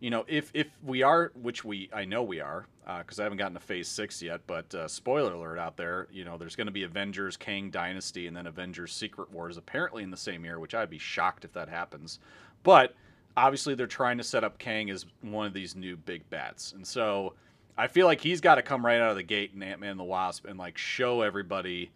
[0.00, 2.66] you know, if if we are, which we I know we are,
[2.98, 6.06] because uh, I haven't gotten to Phase Six yet, but uh, spoiler alert out there,
[6.12, 10.02] you know, there's going to be Avengers Kang Dynasty and then Avengers Secret Wars apparently
[10.02, 12.18] in the same year, which I'd be shocked if that happens.
[12.62, 12.94] But
[13.36, 16.86] obviously, they're trying to set up Kang as one of these new big bats, and
[16.86, 17.34] so
[17.78, 19.90] I feel like he's got to come right out of the gate in Ant Man
[19.90, 21.90] and the Wasp and like show everybody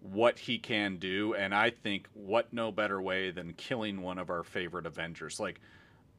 [0.00, 1.34] what he can do.
[1.34, 5.60] And I think what no better way than killing one of our favorite Avengers, like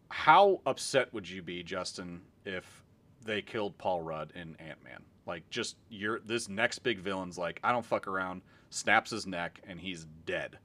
[0.09, 2.83] how upset would you be, Justin, if
[3.25, 5.03] they killed Paul Rudd in Ant Man?
[5.25, 9.61] Like, just you're this next big villain's like, I don't fuck around, snaps his neck,
[9.67, 10.57] and he's dead.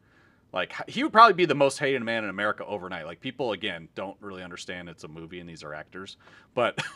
[0.57, 3.05] Like, he would probably be the most hated man in America overnight.
[3.05, 6.17] Like, people again don't really understand it's a movie and these are actors,
[6.55, 6.81] but.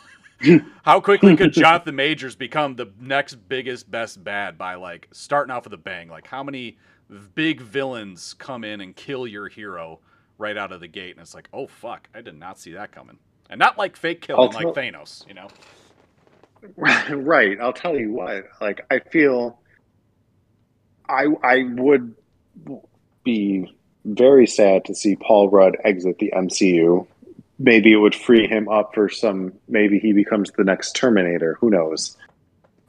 [0.83, 5.65] how quickly could Jonathan Majors become the next biggest best bad by like starting off
[5.65, 6.09] with a bang?
[6.09, 6.79] Like how many
[7.35, 9.99] big villains come in and kill your hero
[10.39, 12.91] right out of the gate, and it's like, oh fuck, I did not see that
[12.91, 13.19] coming,
[13.51, 15.47] and not like fake killing like Thanos, you know.
[16.77, 17.59] Right.
[17.59, 18.43] I'll tell you what.
[18.59, 19.59] Like I feel,
[21.09, 22.15] I I would
[23.23, 23.73] be
[24.05, 27.07] very sad to see Paul Rudd exit the MCU.
[27.59, 29.53] Maybe it would free him up for some.
[29.67, 31.57] Maybe he becomes the next Terminator.
[31.61, 32.17] Who knows?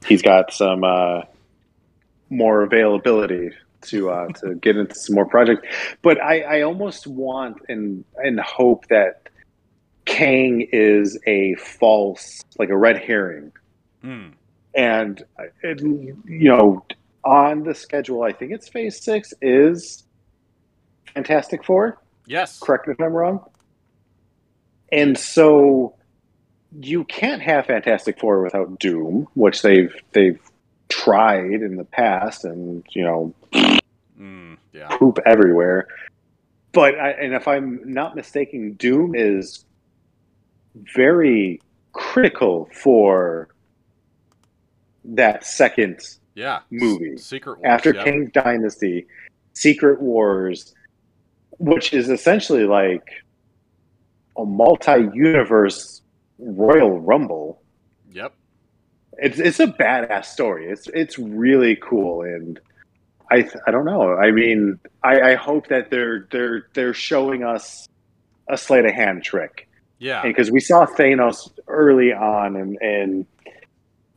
[0.07, 1.23] He's got some uh,
[2.31, 3.51] more availability
[3.83, 5.67] to uh, to get into some more projects.
[6.01, 9.29] But I, I almost want and and hope that
[10.05, 13.53] Kang is a false, like a red herring,
[14.03, 14.33] mm.
[14.75, 15.23] and
[15.63, 16.85] it, you know,
[17.25, 20.05] on the schedule, I think it's Phase Six is
[21.15, 21.99] Fantastic Four.
[22.27, 23.45] Yes, correct me if I'm wrong.
[24.91, 25.95] And so
[26.81, 30.41] you can't have Fantastic Four without Doom, which they've they've
[30.89, 33.35] tried in the past, and you know,
[34.19, 34.97] mm, yeah.
[34.97, 35.89] poop everywhere.
[36.73, 39.65] But I, and if I'm not mistaken, Doom is
[40.75, 41.61] very
[41.93, 43.49] critical for
[45.05, 46.01] that second
[46.35, 47.93] yeah movie Secret Wars, after.
[47.93, 49.07] Kang Dynasty,
[49.53, 50.75] Secret Wars,
[51.59, 53.07] which is essentially like
[54.37, 56.03] a multi-universe
[56.39, 57.63] Royal Rumble.
[58.13, 58.35] Yep
[59.19, 60.67] it's it's a badass story.
[60.67, 62.59] It's it's really cool, and
[63.31, 64.15] I I don't know.
[64.15, 67.89] I mean, I, I hope that they're they're they're showing us
[68.49, 69.69] a sleight of hand trick.
[69.99, 73.27] Yeah, because we saw Thanos early on, and and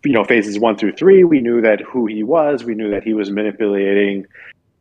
[0.04, 2.64] you know phases one through three, we knew that who he was.
[2.64, 4.26] We knew that he was manipulating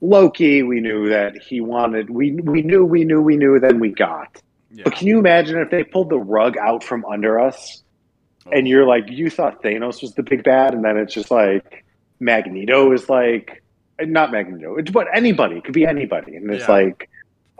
[0.04, 0.62] Loki.
[0.62, 2.10] We knew that he wanted.
[2.10, 3.58] We we knew we knew we knew.
[3.58, 4.40] Then we got.
[4.70, 4.82] Yeah.
[4.84, 7.84] But can you imagine if they pulled the rug out from under us
[8.52, 8.68] and oh.
[8.68, 11.84] you're like, you thought Thanos was the big bad, and then it's just like
[12.20, 13.62] Magneto is like,
[14.00, 16.72] not Magneto, it's but anybody it could be anybody, and it's yeah.
[16.72, 17.10] like,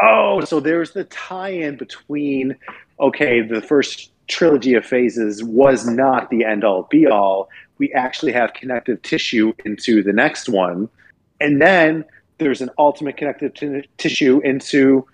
[0.01, 2.57] oh, so there's the tie-in between
[3.01, 7.49] okay, the first trilogy of phases was not the end all be all.
[7.79, 10.89] We actually have connective tissue into the next one,
[11.41, 12.05] and then
[12.45, 15.07] there's an ultimate connective t- tissue into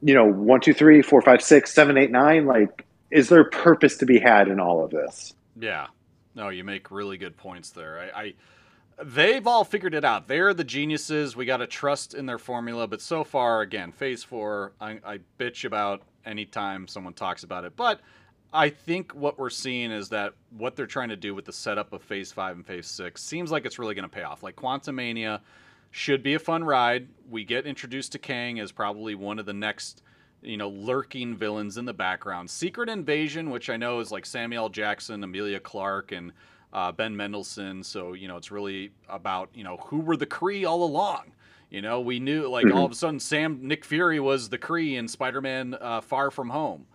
[0.00, 3.98] you know one two three four five six seven eight nine like is there purpose
[3.98, 5.34] to be had in all of this?
[5.58, 5.88] Yeah.
[6.34, 8.10] No, you make really good points there.
[8.14, 8.34] I, I
[9.04, 10.28] they've all figured it out.
[10.28, 11.36] They're the geniuses.
[11.36, 12.86] We got to trust in their formula.
[12.86, 17.76] But so far, again, phase four, I, I bitch about anytime someone talks about it.
[17.76, 18.00] But
[18.52, 21.92] I think what we're seeing is that what they're trying to do with the setup
[21.92, 24.42] of phase five and phase six seems like it's really going to pay off.
[24.42, 25.40] Like Quantumania
[25.92, 27.06] should be a fun ride.
[27.30, 30.02] We get introduced to Kang as probably one of the next
[30.42, 32.50] you know, lurking villains in the background.
[32.50, 36.32] Secret Invasion, which I know is like Samuel Jackson, Emilia Clarke, and
[36.72, 37.82] uh, Ben Mendelsohn.
[37.82, 41.32] So you know, it's really about you know who were the Kree all along.
[41.70, 42.76] You know, we knew like mm-hmm.
[42.76, 46.50] all of a sudden Sam Nick Fury was the Kree in Spider-Man uh, Far From
[46.50, 46.86] Home.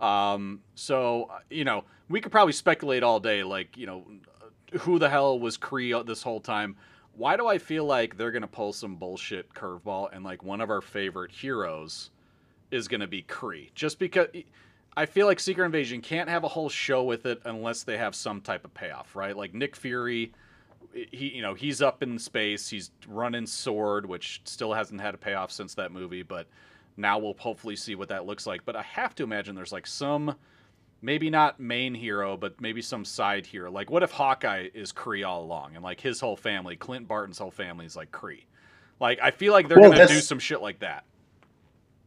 [0.00, 4.06] Um, so uh, you know, we could probably speculate all day, like you know,
[4.80, 6.76] who the hell was Kree this whole time.
[7.16, 10.70] Why do I feel like they're gonna pull some bullshit curveball and like one of
[10.70, 12.10] our favorite heroes?
[12.74, 13.72] is to be Kree.
[13.74, 14.28] Just because
[14.96, 18.14] I feel like Secret Invasion can't have a whole show with it unless they have
[18.14, 19.36] some type of payoff, right?
[19.36, 20.32] Like Nick Fury,
[20.92, 25.18] he you know he's up in space, he's running S.W.O.R.D., which still hasn't had a
[25.18, 26.46] payoff since that movie, but
[26.96, 28.64] now we'll hopefully see what that looks like.
[28.64, 30.34] But I have to imagine there's like some
[31.04, 33.70] maybe not main hero, but maybe some side hero.
[33.70, 37.38] Like, what if Hawkeye is Kree all along, and like his whole family, Clint Barton's
[37.38, 38.44] whole family is like Kree?
[39.00, 41.04] Like, I feel like they're Well, gonna do some shit like that.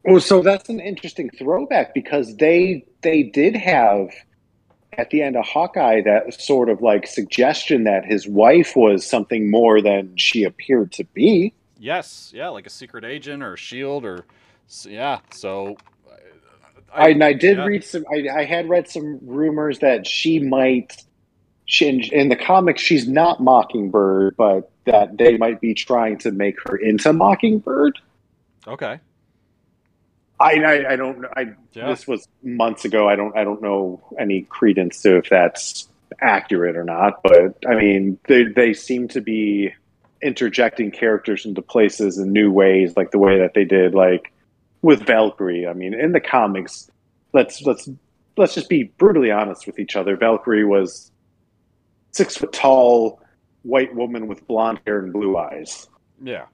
[0.03, 4.09] Well, so that's an interesting throwback because they they did have
[4.93, 9.51] at the end of Hawkeye that sort of like suggestion that his wife was something
[9.51, 11.53] more than she appeared to be.
[11.77, 14.25] Yes, yeah, like a secret agent or a shield or
[14.85, 15.19] yeah.
[15.31, 15.77] So,
[16.93, 17.65] I, and I did yeah.
[17.65, 18.05] read some.
[18.11, 21.03] I, I had read some rumors that she might.
[21.65, 26.31] She, in, in the comics, she's not Mockingbird, but that they might be trying to
[26.31, 27.99] make her into Mockingbird.
[28.65, 28.99] okay,
[30.39, 31.21] I, I, I don't.
[31.21, 31.29] know.
[31.35, 33.09] I yeah, this was months ago.
[33.09, 35.89] I don't I don't know any credence to if that's
[36.21, 37.21] accurate or not.
[37.23, 39.73] But I mean, they they seem to be
[40.21, 44.31] interjecting characters into places in new ways, like the way that they did like
[44.81, 45.67] with Valkyrie.
[45.67, 46.89] I mean, in the comics,
[47.33, 47.89] let's let's
[48.37, 50.15] let's just be brutally honest with each other.
[50.15, 51.11] Valkyrie was
[52.11, 53.21] six foot tall,
[53.63, 55.87] white woman with blonde hair and blue eyes
[56.21, 56.45] yeah,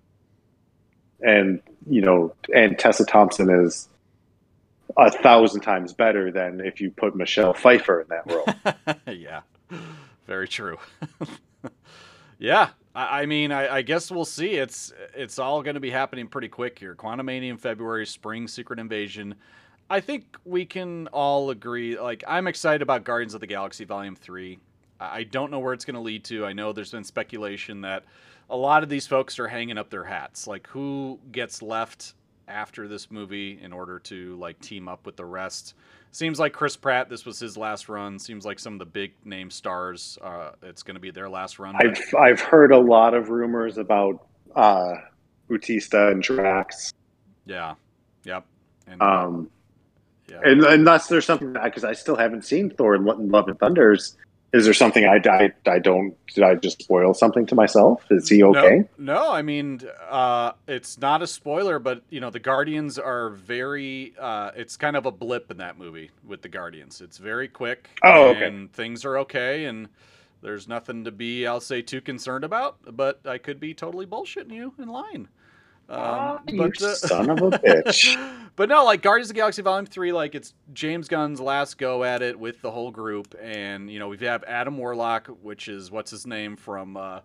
[1.21, 3.87] and you know, and Tessa Thompson is
[4.97, 8.95] a thousand times better than if you put Michelle Pfeiffer in that role.
[9.15, 9.41] yeah,
[10.27, 10.77] very true.
[12.39, 14.51] yeah, I, mean, I, I guess we'll see.
[14.51, 16.93] It's it's all going to be happening pretty quick here.
[16.95, 19.35] Quantumania in February, Spring Secret Invasion.
[19.89, 21.99] I think we can all agree.
[21.99, 24.59] Like, I'm excited about Guardians of the Galaxy Volume Three.
[24.99, 26.45] I don't know where it's going to lead to.
[26.45, 28.05] I know there's been speculation that
[28.49, 30.47] a lot of these folks are hanging up their hats.
[30.47, 32.13] Like, who gets left
[32.47, 35.75] after this movie in order to like team up with the rest?
[36.11, 37.09] Seems like Chris Pratt.
[37.09, 38.19] This was his last run.
[38.19, 40.17] Seems like some of the big name stars.
[40.21, 41.75] Uh, it's going to be their last run.
[41.75, 44.93] I've I've heard a lot of rumors about uh,
[45.49, 46.93] Bautista and Drax.
[47.45, 47.75] yeah.
[48.25, 48.45] Yep.
[48.87, 49.49] And, Um,
[50.29, 50.39] yeah.
[50.43, 54.15] and unless there's something because I still haven't seen Thor: Lo- Love and Thunders.
[54.53, 56.15] Is there something I, I, I don't?
[56.27, 58.05] Did I just spoil something to myself?
[58.11, 58.87] Is he okay?
[58.99, 63.31] No, no, I mean, uh, it's not a spoiler, but you know, the Guardians are
[63.31, 64.13] very.
[64.17, 67.01] Uh, it's kind of a blip in that movie with the Guardians.
[67.01, 67.89] It's very quick.
[68.03, 68.45] Oh, okay.
[68.45, 69.89] And things are okay, and
[70.43, 72.77] there's nothing to be, I'll say, too concerned about.
[72.95, 75.29] But I could be totally bullshitting you in line.
[75.93, 78.17] Um, you but, uh, son of a bitch.
[78.55, 82.03] but no, like Guardians of the Galaxy Volume Three, like it's James Gunn's last go
[82.03, 85.91] at it with the whole group, and you know we have Adam Warlock, which is
[85.91, 87.19] what's his name from, uh,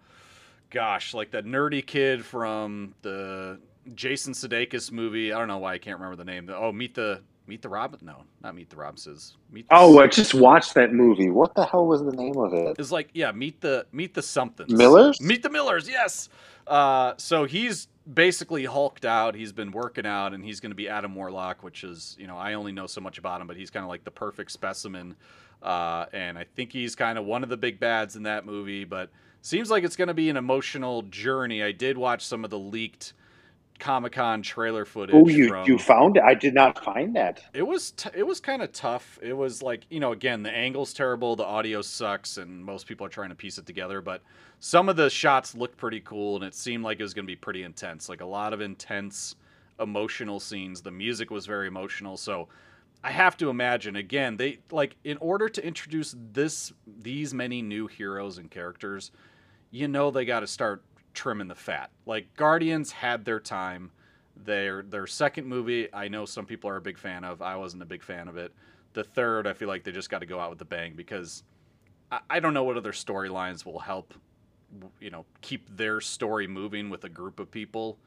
[0.70, 3.58] gosh, like that nerdy kid from the
[3.94, 5.32] Jason Sudeikis movie.
[5.32, 6.50] I don't know why I can't remember the name.
[6.54, 7.98] Oh, Meet the Meet the Robin?
[8.02, 9.32] No, not Meet the Robinses.
[9.50, 11.30] Meet the Oh, I just watched that movie.
[11.30, 12.76] What the hell was the name of it?
[12.78, 14.70] It's like yeah, meet the meet the somethings.
[14.70, 15.18] Millers?
[15.22, 15.88] Meet the Millers.
[15.88, 16.28] Yes.
[16.68, 19.34] Uh, so he's basically hulked out.
[19.34, 22.36] He's been working out, and he's going to be Adam Warlock, which is you know
[22.36, 25.16] I only know so much about him, but he's kind of like the perfect specimen.
[25.62, 28.84] Uh, and I think he's kind of one of the big bads in that movie.
[28.84, 29.10] But
[29.42, 31.62] seems like it's going to be an emotional journey.
[31.62, 33.12] I did watch some of the leaked
[33.78, 35.14] Comic Con trailer footage.
[35.14, 36.22] Oh, you from, you found it?
[36.22, 37.42] I did not find that.
[37.54, 39.18] it was t- it was kind of tough.
[39.22, 43.06] It was like you know again the angle's terrible, the audio sucks, and most people
[43.06, 44.00] are trying to piece it together.
[44.00, 44.22] But
[44.60, 47.30] some of the shots looked pretty cool, and it seemed like it was going to
[47.30, 48.08] be pretty intense.
[48.08, 49.36] Like a lot of intense,
[49.80, 50.82] emotional scenes.
[50.82, 52.48] The music was very emotional, so
[53.04, 57.86] I have to imagine again they like in order to introduce this these many new
[57.86, 59.12] heroes and characters,
[59.70, 60.82] you know they got to start
[61.18, 61.90] trimming the fat.
[62.06, 63.90] Like Guardians had their time.
[64.36, 67.42] Their their second movie, I know some people are a big fan of.
[67.42, 68.54] I wasn't a big fan of it.
[68.92, 71.42] The third, I feel like they just got to go out with a bang because
[72.12, 74.14] I, I don't know what other storylines will help,
[75.00, 77.98] you know, keep their story moving with a group of people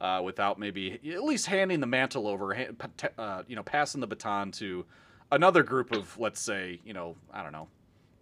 [0.00, 2.56] uh, without maybe at least handing the mantle over,
[3.18, 4.86] uh, you know, passing the baton to
[5.30, 7.68] another group of, let's say, you know, I don't know,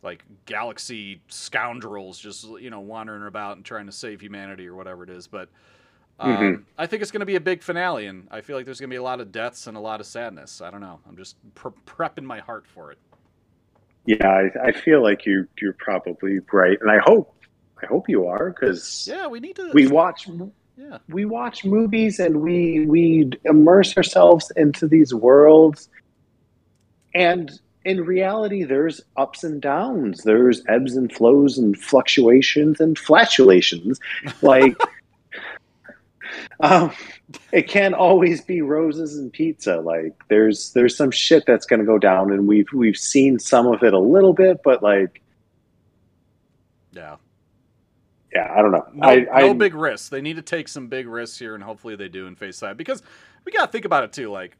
[0.03, 5.03] like galaxy scoundrels just you know wandering about and trying to save humanity or whatever
[5.05, 5.27] it is.
[5.27, 5.49] But
[6.21, 6.65] um, Mhm.
[6.79, 8.91] I think it's going to be a big finale, and I feel like there's going
[8.91, 10.61] to be a lot of deaths and a lot of sadness.
[10.61, 11.01] I don't know.
[11.09, 12.99] I'm just pre- prepping my heart for it.
[14.05, 17.35] Yeah, I, I feel like you you're probably right, and I hope
[17.83, 19.73] I hope you are because Yeah, we need to.
[19.73, 20.29] we watch
[20.77, 25.89] yeah, we watch movies and we we immerse ourselves into these worlds,
[27.15, 27.51] and
[27.85, 34.01] in reality, there's ups and downs, there's ebbs and flows and fluctuations and flatulations,
[34.43, 34.77] like.
[36.61, 36.93] Um,
[37.51, 39.77] it can't always be roses and pizza.
[39.77, 43.67] Like there's there's some shit that's going to go down, and we've we've seen some
[43.67, 45.23] of it a little bit, but like
[46.93, 47.17] yeah.
[48.35, 48.87] yeah, I don't know.
[48.93, 50.09] No, I, no I big risks.
[50.09, 52.77] They need to take some big risks here, and hopefully they do in Phase Five
[52.77, 53.03] because
[53.45, 54.31] we got to think about it too.
[54.31, 54.57] Like,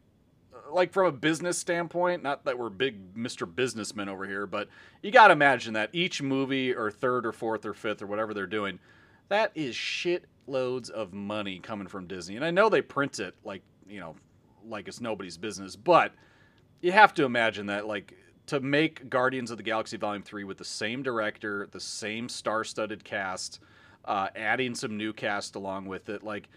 [0.73, 3.53] like from a business standpoint, not that we're big Mr.
[3.53, 4.69] Businessmen over here, but
[5.03, 8.35] you got to imagine that each movie or third or fourth or fifth or whatever
[8.35, 8.79] they're doing,
[9.29, 12.37] that is shit loads of money coming from Disney.
[12.37, 14.17] And I know they print it like, you know,
[14.67, 16.13] like it's nobody's business, but
[16.81, 18.15] you have to imagine that like
[18.47, 23.05] to make Guardians of the Galaxy Volume 3 with the same director, the same star-studded
[23.05, 23.61] cast,
[24.05, 26.49] uh, adding some new cast along with it, like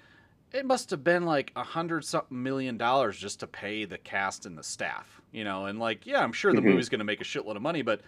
[0.55, 4.45] it must have been like a hundred something million dollars just to pay the cast
[4.45, 5.65] and the staff, you know.
[5.65, 6.65] And like, yeah, I'm sure the Mhm.
[6.65, 7.99] movie's going to make a shitload of money, but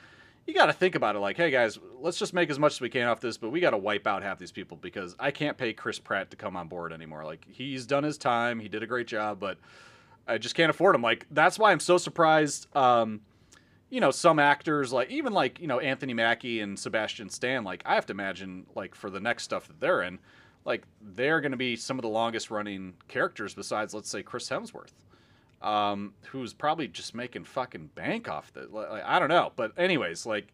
[0.45, 1.19] you got to think about it.
[1.19, 3.59] Like, hey guys, let's just make as much as we can off this, but we
[3.59, 6.55] got to wipe out half these people because I can't pay Chris Pratt to come
[6.55, 7.25] on board anymore.
[7.25, 9.57] Like, he's done his time, he did a great job, but
[10.25, 11.01] I just can't afford him.
[11.01, 12.73] Like, that's why I'm so surprised.
[12.73, 13.19] Um,
[13.89, 17.65] you know, some actors like even like you know Anthony Mackie and Sebastian Stan.
[17.65, 20.19] Like, I have to imagine like for the next stuff that they're in
[20.67, 24.47] like they're going to be some of the longest running characters besides let's say chris
[24.47, 24.93] hemsworth
[25.61, 29.51] um, who's probably just making fucking bank off the like, i don't know.
[29.55, 30.53] But anyways like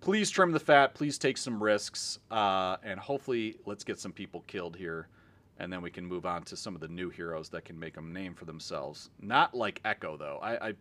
[0.00, 4.44] please trim the fat please take some risks uh, and hopefully let's get some people
[4.46, 5.08] killed here
[5.58, 7.96] and then we can move on to some of the new heroes that can make
[7.96, 9.10] a name for themselves.
[9.20, 10.38] Not like echo though.
[10.40, 10.74] I, I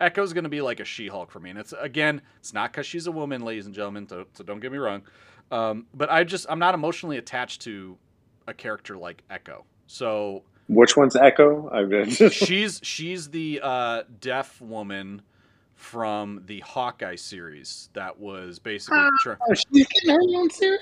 [0.00, 2.86] echo's going to be like a she-hulk for me and it's again it's not because
[2.86, 5.02] she's a woman ladies and gentlemen so, so don't get me wrong.
[5.52, 7.96] Um, but i just i'm not emotionally attached to
[8.46, 9.64] a character like Echo.
[9.86, 11.68] So Which one's Echo?
[11.72, 15.22] I've been she's she's the uh, deaf woman
[15.74, 19.00] from the Hawkeye series that was basically.
[19.20, 20.80] tr- Oh, she's getting her own series.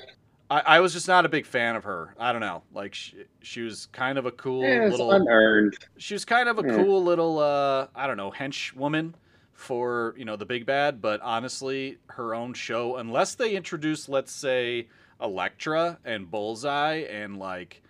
[0.49, 2.13] I, I was just not a big fan of her.
[2.19, 2.63] I don't know.
[2.73, 5.11] Like she, she was kind of a cool Yeah, it's little.
[5.11, 5.75] unearned.
[5.97, 6.75] she was kind of a Yeah.
[6.75, 7.39] cool little.
[7.39, 9.15] Uh, I don't know, hench woman
[9.53, 11.01] for you know the big bad.
[11.01, 14.87] But honestly, her own show, unless they introduce, let's say,
[15.21, 17.81] Elektra and Bullseye and like,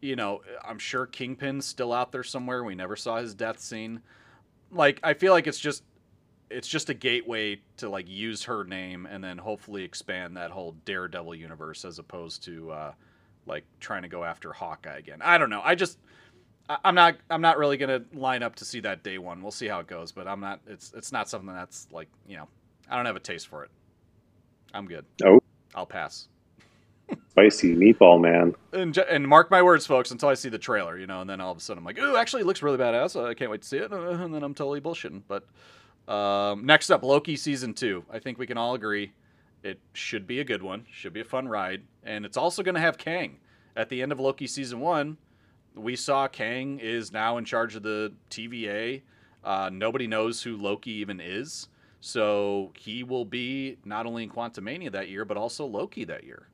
[0.00, 2.64] you know, I'm sure Kingpin's still out there somewhere.
[2.64, 4.00] We never saw his death scene.
[4.70, 5.82] Like, I feel like it's just
[6.50, 10.74] it's just a gateway to like use her name and then hopefully expand that whole
[10.84, 12.92] Daredevil universe as opposed to uh,
[13.46, 15.20] like trying to go after Hawkeye again.
[15.22, 15.60] I don't know.
[15.64, 15.98] I just
[16.70, 19.42] I- I'm not I'm not really gonna line up to see that day one.
[19.42, 20.60] We'll see how it goes, but I'm not.
[20.66, 22.48] It's it's not something that's like you know
[22.88, 23.70] I don't have a taste for it.
[24.72, 25.04] I'm good.
[25.24, 25.40] Oh.
[25.74, 26.28] I'll pass.
[27.30, 28.54] Spicy meatball man.
[28.72, 31.40] And, and mark my words, folks, until I see the trailer, you know, and then
[31.40, 33.22] all of a sudden I'm like, ooh, actually, it looks really badass.
[33.22, 33.92] I can't wait to see it.
[33.92, 35.22] And then I'm totally bullshitting.
[35.28, 35.44] But
[36.12, 38.04] um, next up, Loki season two.
[38.10, 39.12] I think we can all agree
[39.62, 41.82] it should be a good one, should be a fun ride.
[42.02, 43.38] And it's also going to have Kang.
[43.76, 45.18] At the end of Loki season one,
[45.74, 49.02] we saw Kang is now in charge of the TVA.
[49.44, 51.68] Uh, nobody knows who Loki even is.
[52.00, 56.48] So he will be not only in Quantumania that year, but also Loki that year.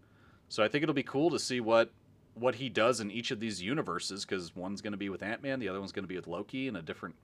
[0.55, 1.91] So I think it'll be cool to see what
[2.35, 5.43] what he does in each of these universes because one's going to be with Ant
[5.43, 7.17] Man, the other one's going to be with Loki in a different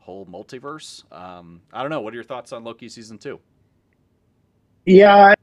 [0.00, 1.04] whole multiverse.
[1.12, 2.00] Um, I don't know.
[2.00, 3.38] What are your thoughts on Loki season two?
[4.84, 5.34] Yeah.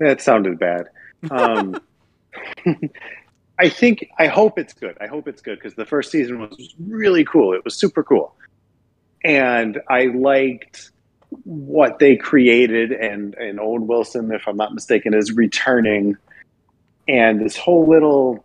[0.00, 0.88] That sounded bad.
[1.30, 1.80] Um,
[3.60, 4.96] I think, I hope it's good.
[5.00, 7.54] I hope it's good because the first season was really cool.
[7.54, 8.34] It was super cool.
[9.22, 10.90] And I liked
[11.44, 16.16] what they created, and, and Owen Wilson, if I'm not mistaken, is returning.
[17.06, 18.44] And this whole little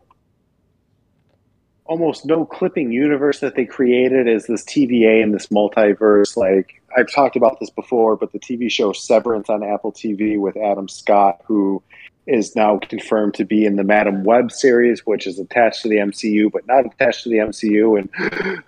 [1.86, 6.38] almost no clipping universe that they created is this TVA and this multiverse.
[6.38, 10.56] Like I've talked about this before, but the TV show Severance on Apple TV with
[10.58, 11.84] Adam Scott, who
[12.26, 15.98] is now confirmed to be in the Madame Web series, which is attached to the
[15.98, 18.00] MCU but not attached to the MCU,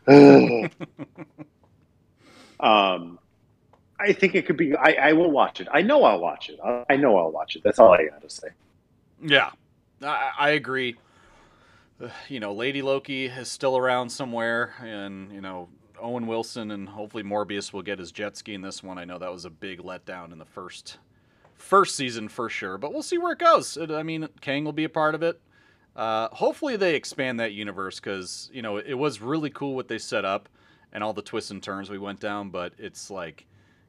[0.08, 0.72] and
[2.60, 3.18] um,
[4.06, 4.76] I think it could be.
[4.76, 5.68] I, I will watch it.
[5.72, 6.60] I know I'll watch it.
[6.64, 7.64] I, I know I'll watch it.
[7.64, 8.48] That's all I got to say.
[9.22, 9.52] Yeah,
[10.04, 10.96] I, I agree.
[12.02, 16.90] Uh, You know, Lady Loki is still around somewhere, and you know Owen Wilson and
[16.90, 18.98] hopefully Mobius will get his jet ski in this one.
[18.98, 20.98] I know that was a big letdown in the first
[21.56, 23.78] first season for sure, but we'll see where it goes.
[23.78, 25.40] I mean, Kang will be a part of it.
[25.96, 29.98] Uh, hopefully, they expand that universe because you know it was really cool what they
[29.98, 30.50] set up
[30.92, 32.50] and all the twists and turns we went down.
[32.50, 33.46] But it's like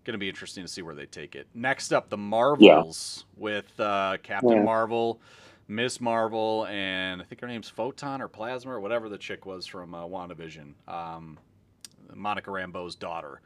[0.07, 1.46] going to be interesting to see where they take it.
[1.54, 4.62] Next up, the Marvels with uh, Captain Yeah.
[4.62, 5.20] Marvel,
[5.68, 9.66] Miss Marvel, and I think her name's Photon or Plasma or whatever the chick was
[9.66, 11.38] from uh, WandaVision, um,
[12.14, 13.40] Monica Rambeau's daughter.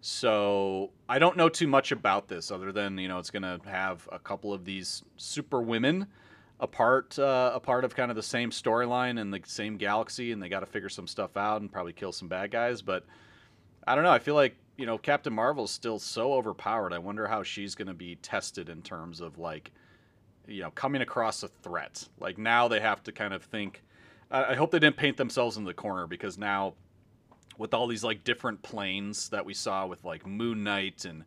[0.00, 3.60] So I don't know too much about this other than you know it's going to
[3.66, 6.06] have a couple of these super women
[6.60, 10.32] a part uh, a part of kind of the same storyline in the same galaxy,
[10.32, 12.82] and they got to figure some stuff out and probably kill some bad guys.
[12.82, 13.04] But
[13.86, 14.10] I don't know.
[14.10, 16.94] I feel like you know Captain Marvel's still so overpowered.
[16.94, 19.72] I wonder how she's going to be tested in terms of like
[20.46, 22.08] you know coming across a threat.
[22.18, 23.82] Like now they have to kind of think.
[24.30, 26.74] I hope they didn't paint themselves in the corner because now
[27.56, 31.24] with all these like different planes that we saw with like Moon Knight and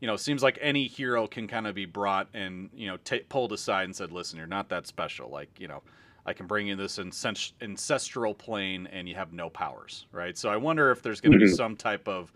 [0.00, 3.20] you know, seems like any hero can kind of be brought and you know t-
[3.20, 5.30] pulled aside and said, "Listen, you're not that special.
[5.30, 5.82] Like, you know,
[6.26, 10.58] I can bring you this ancestral plane and you have no powers, right?" So I
[10.58, 11.52] wonder if there's going to mm-hmm.
[11.52, 12.32] be some type of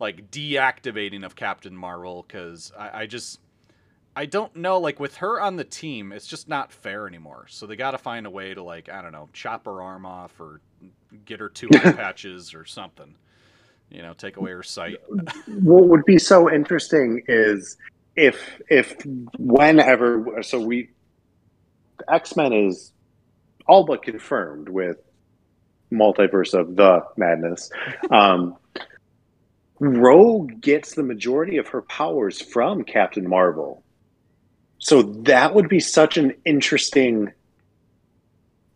[0.00, 3.40] like deactivating of Captain Marvel because I, I just
[4.14, 4.78] I don't know.
[4.78, 7.46] Like with her on the team, it's just not fair anymore.
[7.48, 10.04] So they got to find a way to like I don't know, chop her arm
[10.06, 10.60] off or
[11.24, 13.14] get her two eye patches or something.
[13.90, 14.96] You know, take away her sight.
[15.46, 17.76] what would be so interesting is
[18.16, 18.96] if if
[19.38, 20.90] whenever so we
[22.08, 22.92] X Men is
[23.66, 24.96] all but confirmed with
[25.92, 27.70] multiverse of the madness.
[28.10, 28.56] Um,
[29.80, 33.82] Rogue gets the majority of her powers from Captain Marvel.
[34.78, 37.32] So that would be such an interesting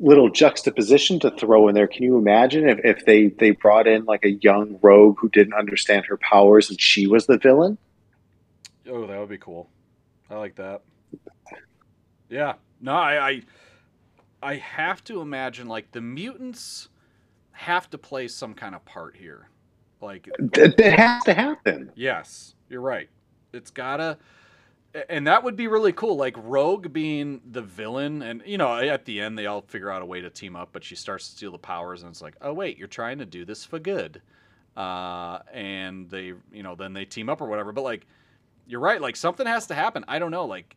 [0.00, 1.86] little juxtaposition to throw in there.
[1.86, 5.54] Can you imagine if, if they, they brought in like a young rogue who didn't
[5.54, 7.78] understand her powers and she was the villain?
[8.88, 9.70] Oh, that would be cool.
[10.28, 10.82] I like that.
[12.28, 12.54] Yeah.
[12.80, 13.42] No, I, I
[14.42, 16.88] I have to imagine like the mutants
[17.52, 19.48] have to play some kind of part here.
[20.02, 21.92] Like it has to happen.
[21.94, 23.08] Yes, you're right.
[23.52, 24.18] It's gotta
[25.08, 29.04] and that would be really cool like rogue being the villain and you know at
[29.04, 31.36] the end they all figure out a way to team up but she starts to
[31.36, 34.20] steal the powers and it's like oh wait you're trying to do this for good
[34.76, 38.06] uh, and they you know then they team up or whatever but like
[38.66, 40.76] you're right like something has to happen i don't know like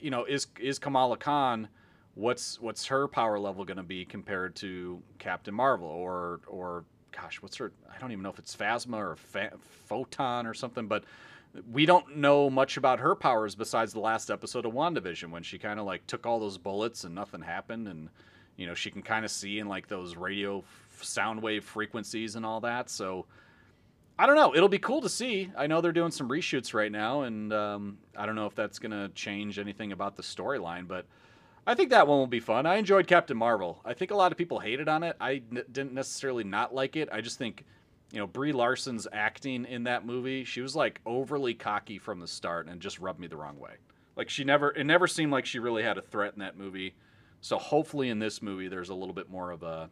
[0.00, 1.68] you know is is kamala khan
[2.14, 7.42] what's what's her power level going to be compared to captain marvel or or gosh
[7.42, 9.52] what's her i don't even know if it's phasma or Fa-
[9.86, 11.04] photon or something but
[11.70, 15.58] we don't know much about her powers besides the last episode of WandaVision when she
[15.58, 18.08] kind of like took all those bullets and nothing happened and
[18.56, 22.36] you know she can kind of see in like those radio f- sound wave frequencies
[22.36, 23.26] and all that so
[24.18, 25.50] I don't know it'll be cool to see.
[25.56, 28.78] I know they're doing some reshoots right now and um, I don't know if that's
[28.78, 31.06] gonna change anything about the storyline but
[31.66, 34.32] I think that one will be fun I enjoyed Captain Marvel I think a lot
[34.32, 37.64] of people hated on it I n- didn't necessarily not like it I just think
[38.12, 42.26] you know, Brie Larson's acting in that movie, she was like overly cocky from the
[42.26, 43.74] start and just rubbed me the wrong way.
[44.16, 46.94] Like she never it never seemed like she really had a threat in that movie.
[47.40, 49.88] So hopefully in this movie there's a little bit more of a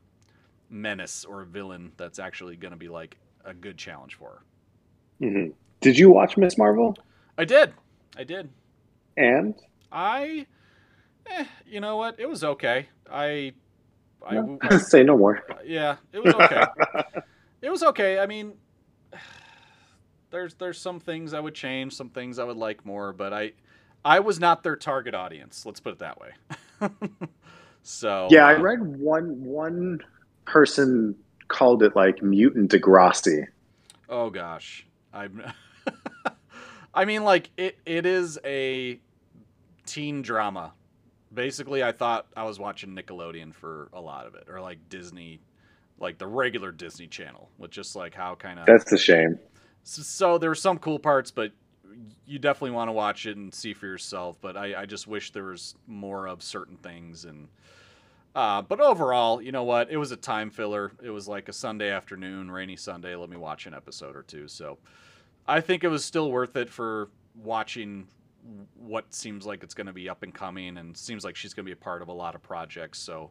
[0.69, 5.27] menace or a villain that's actually going to be like a good challenge for her.
[5.27, 5.53] Mm-hmm.
[5.81, 6.97] Did you watch Miss Marvel?
[7.39, 7.73] I did.
[8.16, 8.51] I did.
[9.16, 9.55] And
[9.93, 10.47] I
[11.31, 12.18] eh, you know what?
[12.18, 12.89] It was okay.
[13.11, 13.53] I
[14.26, 14.59] I, no.
[14.62, 15.43] I say no more.
[15.64, 16.64] Yeah, it was okay.
[17.61, 18.20] It was okay.
[18.20, 18.53] I mean,
[20.31, 23.53] there's there's some things I would change, some things I would like more, but I
[24.05, 25.66] I was not their target audience.
[25.66, 26.31] Let's put it that way.
[27.83, 30.01] so yeah, I uh, read one one
[30.45, 31.16] person
[31.49, 33.47] called it like mutant Degrassi.
[34.09, 35.43] Oh gosh, I'm.
[36.95, 39.01] I mean, like it it is a
[39.85, 40.72] teen drama.
[41.33, 45.41] Basically, I thought I was watching Nickelodeon for a lot of it, or like Disney
[46.01, 49.39] like the regular Disney Channel, with just like how kind of that's a shame.
[49.83, 51.53] So, so there were some cool parts, but
[52.26, 54.39] you definitely want to watch it and see for yourself.
[54.41, 57.49] But I, I just wish there was more of certain things and.
[58.35, 59.91] Uh, but overall, you know what?
[59.91, 60.93] It was a time filler.
[61.03, 63.16] It was like a Sunday afternoon, rainy Sunday.
[63.16, 64.47] Let me watch an episode or two.
[64.47, 64.79] So
[65.49, 68.07] I think it was still worth it for watching
[68.75, 71.65] what seems like it's going to be up and coming and seems like she's going
[71.65, 72.99] to be a part of a lot of projects.
[72.99, 73.31] So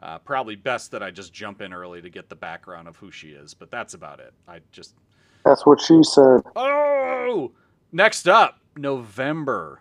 [0.00, 3.10] uh, probably best that I just jump in early to get the background of who
[3.10, 4.32] she is, but that's about it.
[4.46, 4.94] I just.
[5.44, 6.42] That's what she said.
[6.56, 7.52] Oh!
[7.92, 9.80] Next up, November.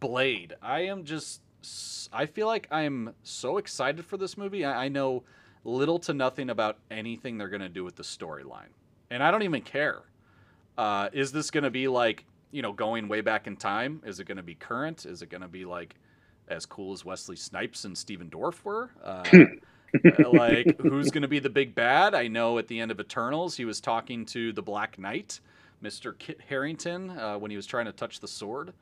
[0.00, 0.54] Blade.
[0.62, 1.40] I am just.
[2.12, 4.64] I feel like I'm so excited for this movie.
[4.64, 5.24] I, I know
[5.64, 8.72] little to nothing about anything they're going to do with the storyline.
[9.10, 10.02] And I don't even care.
[10.76, 14.00] Uh, is this going to be like, you know, going way back in time?
[14.06, 15.04] Is it going to be current?
[15.04, 15.96] Is it going to be like
[16.48, 18.90] as cool as Wesley Snipes and Stephen Dorff were.
[19.02, 19.24] Uh,
[20.32, 22.14] like, who's going to be the big bad?
[22.14, 25.40] I know at the end of Eternals, he was talking to the Black Knight,
[25.82, 26.16] Mr.
[26.16, 28.72] Kit Harington, uh, when he was trying to touch the sword.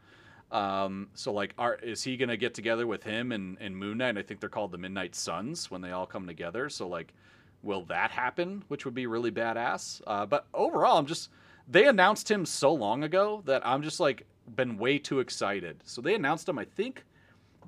[0.50, 3.98] Um, so, like, are, is he going to get together with him and, and Moon
[3.98, 4.18] Knight?
[4.18, 6.68] I think they're called the Midnight Suns when they all come together.
[6.68, 7.14] So, like,
[7.62, 8.64] will that happen?
[8.68, 10.02] Which would be really badass.
[10.06, 11.30] Uh, but overall, I'm just.
[11.72, 15.80] They announced him so long ago that I'm just like been way too excited.
[15.84, 17.02] So they announced him, I think,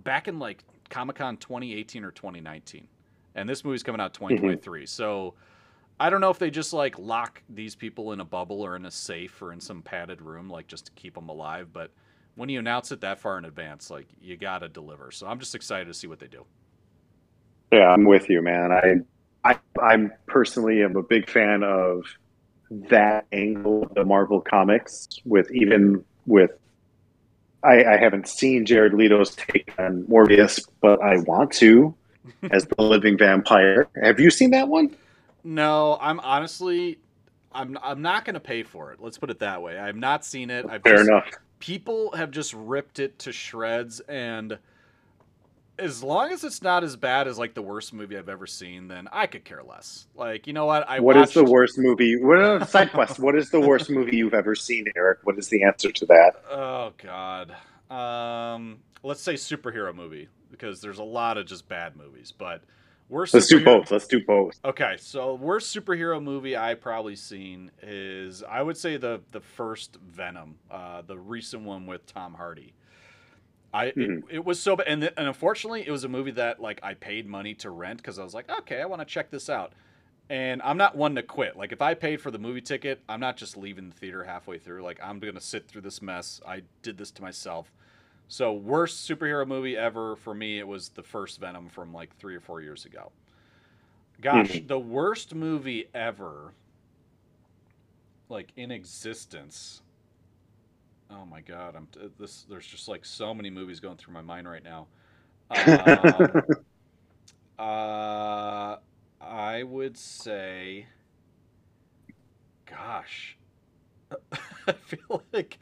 [0.04, 2.86] back in like Comic Con 2018 or 2019,
[3.34, 4.80] and this movie's coming out 2023.
[4.80, 4.86] Mm-hmm.
[4.86, 5.32] So
[5.98, 8.84] I don't know if they just like lock these people in a bubble or in
[8.84, 11.68] a safe or in some padded room, like just to keep them alive.
[11.72, 11.90] But
[12.34, 15.12] when you announce it that far in advance, like you gotta deliver.
[15.12, 16.44] So I'm just excited to see what they do.
[17.72, 18.70] Yeah, I'm with you, man.
[18.70, 18.96] I
[19.44, 22.04] I, I'm personally am a big fan of
[22.88, 25.08] that angle of the Marvel comics.
[25.24, 26.50] With even with,
[27.62, 31.94] I, I haven't seen Jared Leto's take on Morbius, but I want to
[32.50, 33.88] as the living vampire.
[34.02, 34.94] Have you seen that one?
[35.42, 36.98] No, I'm honestly,
[37.52, 39.00] I'm I'm not going to pay for it.
[39.00, 39.78] Let's put it that way.
[39.78, 40.66] I've not seen it.
[40.68, 41.24] I've Fair just, enough.
[41.60, 44.58] People have just ripped it to shreds, and
[45.78, 48.88] as long as it's not as bad as like the worst movie I've ever seen,
[48.88, 50.06] then I could care less.
[50.14, 50.88] Like, you know what?
[50.88, 52.16] I What is watched, the worst movie?
[52.22, 53.18] What uh, side quest?
[53.18, 55.20] What is the worst movie you've ever seen, Eric?
[55.24, 56.34] What is the answer to that?
[56.50, 57.54] Oh God.
[57.90, 62.62] Um, let's say superhero movie because there's a lot of just bad movies, but
[63.08, 63.34] worst.
[63.34, 63.90] Let's do both.
[63.90, 64.60] Let's do both.
[64.64, 69.96] Okay, so worst superhero movie I probably seen is I would say the the first
[69.96, 72.74] Venom, uh, the recent one with Tom Hardy.
[73.74, 74.24] I Mhm.
[74.28, 76.94] it, it was so bad, and, and unfortunately, it was a movie that like I
[76.94, 79.74] paid money to rent because I was like, okay, I want to check this out,
[80.30, 81.56] and I'm not one to quit.
[81.56, 84.58] Like if I paid for the movie ticket, I'm not just leaving the theater halfway
[84.58, 84.82] through.
[84.84, 86.40] Like I'm gonna sit through this mess.
[86.46, 87.72] I did this to myself.
[88.28, 92.36] So worst superhero movie ever for me, it was the first Venom from like three
[92.36, 93.12] or four years ago.
[94.20, 94.66] Gosh, Mhm.
[94.66, 96.54] the worst movie ever,
[98.28, 99.82] like in existence.
[101.14, 102.44] Oh my god, I'm t- this.
[102.48, 104.86] There's just like so many movies going through my mind right now.
[107.56, 108.76] Um, uh,
[109.20, 110.86] I would say,
[112.66, 113.36] gosh,
[114.66, 115.58] I feel like,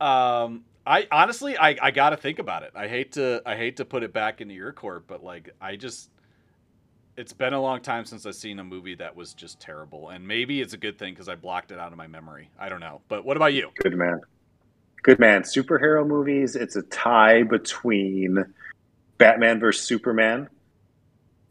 [0.00, 2.72] um, I honestly, I, I got to think about it.
[2.74, 5.76] I hate to, I hate to put it back into your court, but like, I
[5.76, 6.10] just,
[7.16, 10.26] it's been a long time since I've seen a movie that was just terrible, and
[10.26, 12.50] maybe it's a good thing because I blocked it out of my memory.
[12.58, 13.70] I don't know, but what about you?
[13.82, 14.20] Good man.
[15.06, 15.42] Good man.
[15.42, 18.44] Superhero movies, it's a tie between
[19.18, 20.48] Batman versus Superman.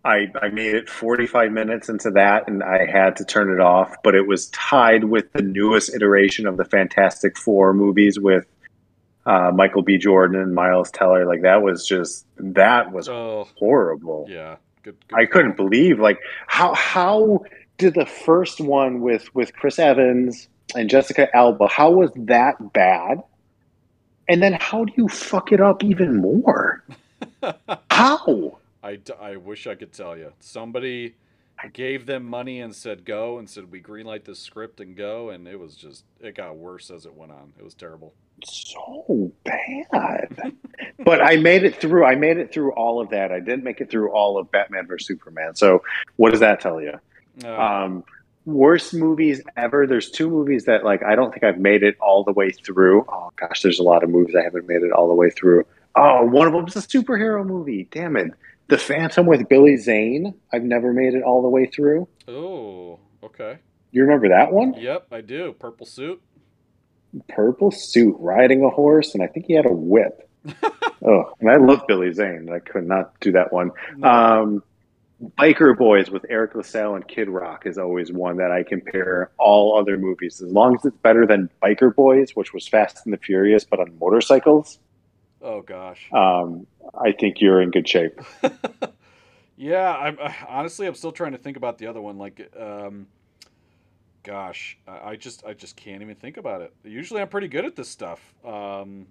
[0.03, 3.95] I, I made it 45 minutes into that and I had to turn it off,
[4.03, 8.45] but it was tied with the newest iteration of the Fantastic Four movies with
[9.25, 9.97] uh, Michael B.
[9.97, 11.25] Jordan and Miles Teller.
[11.25, 14.25] Like, that was just, that was Oh, horrible.
[14.29, 14.97] yeah, good.
[15.07, 17.39] good I couldn't believe like how how
[17.77, 23.23] did the first one with with Chris Evans and Jessica Alba how was that bad?
[24.27, 26.83] And then how do you fuck it up even more?
[27.91, 28.57] How?
[28.83, 30.31] I, I wish I could tell you.
[30.39, 31.15] Somebody
[31.73, 35.47] gave them money and said go and said we greenlight this script and go and
[35.47, 37.53] it was just it got worse as it went on.
[37.57, 38.13] It was terrible.
[38.43, 40.53] So bad.
[41.05, 42.05] but I made it through.
[42.05, 43.31] I made it through all of that.
[43.31, 45.55] I didn't make it through all of Batman vs Superman.
[45.55, 45.81] So
[46.17, 46.99] what does that tell you?
[47.43, 48.03] Uh, um,
[48.45, 49.87] worst movies ever.
[49.87, 53.05] There's two movies that like I don't think I've made it all the way through.
[53.09, 55.65] Oh gosh, there's a lot of movies I haven't made it all the way through.
[55.95, 57.87] Oh, one of them them's a superhero movie.
[57.91, 58.31] Damn it,
[58.67, 60.35] The Phantom with Billy Zane.
[60.51, 62.07] I've never made it all the way through.
[62.27, 63.59] oh, okay.
[63.91, 64.73] You remember that one?
[64.73, 65.53] Yep, I do.
[65.57, 66.21] Purple suit.
[67.29, 70.29] Purple suit, riding a horse, and I think he had a whip.
[71.05, 72.49] oh, and I love Billy Zane.
[72.53, 73.71] I could not do that one.
[73.95, 74.07] No.
[74.09, 74.63] Um,
[75.21, 79.79] Biker Boyz with Eric LaSalle and Kid Rock is always one that I compare all
[79.79, 80.41] other movies.
[80.41, 83.79] As long as it's better than Biker Boyz, which was Fast and the Furious, but
[83.79, 84.79] on motorcycles,
[85.41, 86.09] oh gosh.
[86.11, 88.19] um, I think you're in good shape.
[89.57, 92.17] yeah, I'm uh, honestly I'm still trying to think about the other one.
[92.17, 93.07] Like, um,
[94.23, 96.73] gosh, I, I just I just can't even think about it.
[96.83, 98.33] Usually I'm pretty good at this stuff.
[98.43, 99.07] Um,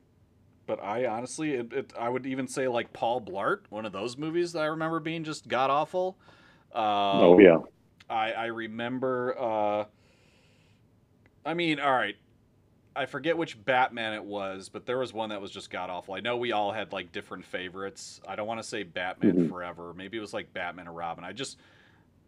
[0.67, 4.17] but I honestly, it, it, I would even say like Paul Blart, one of those
[4.17, 6.17] movies that I remember being just god awful.
[6.73, 7.59] Um, oh yeah,
[8.09, 9.37] I, I remember.
[9.39, 9.85] Uh,
[11.47, 12.17] I mean, all right.
[12.97, 16.15] I forget which Batman it was, but there was one that was just god awful.
[16.15, 18.21] I know we all had like different favorites.
[18.27, 19.49] I don't want to say Batman Mhm.
[19.49, 19.93] Forever.
[19.95, 21.25] Maybe it was like Batman or Robin.
[21.25, 21.59] I just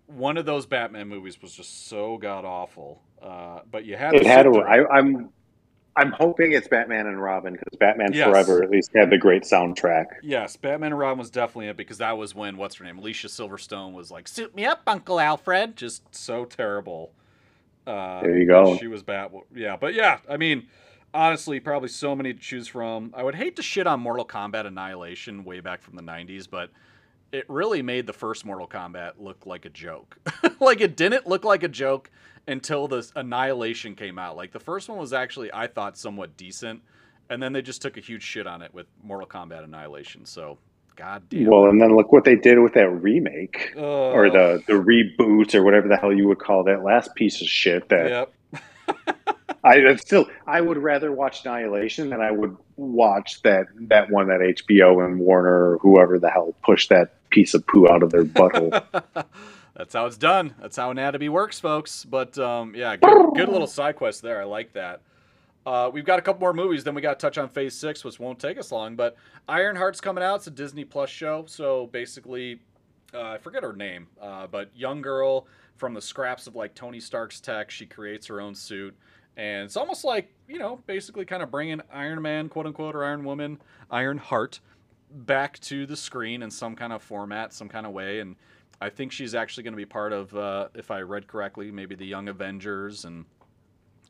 [0.06, 3.00] one of those Batman movies was just so god awful.
[3.22, 4.46] Uh, but you had it had.
[4.46, 4.50] A.
[4.50, 5.30] I, I'm.
[5.96, 8.28] I'm hoping it's Batman and Robin because Batman Yes.
[8.28, 10.04] Forever at least had the great soundtrack.
[10.22, 13.28] Yes, Batman and Robin was definitely it because that was when what's her name, Alicia
[13.28, 17.12] Silverstone was like, "Suit me up, Uncle Alfred." Just so terrible.
[17.86, 18.76] Uh, There you go.
[18.76, 19.32] She was Bat.
[19.54, 20.66] Yeah, but yeah, I mean,
[21.14, 23.14] honestly, probably so many to choose from.
[23.16, 26.70] I would hate to shit on Mortal Kombat Annihilation way back from the '90s, but
[27.32, 30.16] it really made the first Mortal Kombat look like a joke.
[30.60, 32.10] like it didn't look like a joke
[32.48, 34.36] until the Annihilation came out.
[34.36, 36.82] Like the first one was actually, I thought, somewhat decent,
[37.28, 40.24] and then they just took a huge shit on it with Mortal Kombat Annihilation.
[40.24, 40.58] So,
[40.94, 41.46] god damn.
[41.46, 43.72] Well, and then look what they did with that remake.
[43.76, 43.82] Ugh.
[43.82, 47.48] or the the reboot or whatever the hell you would call that last piece of
[47.48, 48.32] shit that Yep.
[49.64, 54.38] I still I would rather watch Annihilation than I would watch that that one that
[54.40, 58.24] HBO and Warner or whoever the hell pushed that piece of poo out of their
[58.24, 58.82] butthole.
[59.74, 60.54] That's how it's done.
[60.60, 62.04] That's how anatomy works, folks.
[62.04, 64.40] But um, yeah, good, good little side quest there.
[64.40, 65.02] I like that.
[65.66, 66.84] Uh, we've got a couple more movies.
[66.84, 68.96] Then we got to touch on Phase Six, which won't take us long.
[68.96, 69.16] But
[69.48, 70.36] Ironheart's coming out.
[70.36, 71.44] It's a Disney Plus show.
[71.46, 72.60] So basically,
[73.12, 75.46] uh, I forget her name, uh, but young girl
[75.76, 77.70] from the scraps of like Tony Stark's tech.
[77.70, 78.96] She creates her own suit,
[79.36, 83.04] and it's almost like you know, basically kind of bringing Iron Man, quote unquote, or
[83.04, 83.60] Iron Woman,
[83.90, 84.60] Iron Heart,
[85.10, 88.36] back to the screen in some kind of format, some kind of way, and.
[88.78, 91.94] I think she's actually going to be part of, uh, if I read correctly, maybe
[91.94, 93.24] the Young Avengers and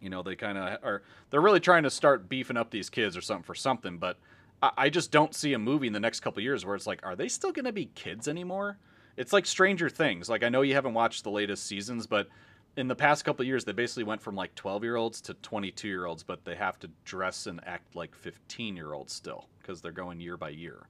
[0.01, 1.03] you know, they kind of are.
[1.31, 3.99] They're really trying to start beefing up these kids or something for something.
[3.99, 4.19] But
[4.63, 7.01] I, I just don't see a movie in the next couple years where it's like,
[7.05, 8.79] are they still going to be kids anymore?
[9.17, 10.29] It's like Stranger Things.
[10.29, 12.29] Like I know you haven't watched the latest seasons, but
[12.77, 15.89] in the past couple years, they basically went from like 12 year olds to 22
[15.89, 19.81] year olds, but they have to dress and act like 15 year olds still because
[19.81, 20.87] they're going year by year.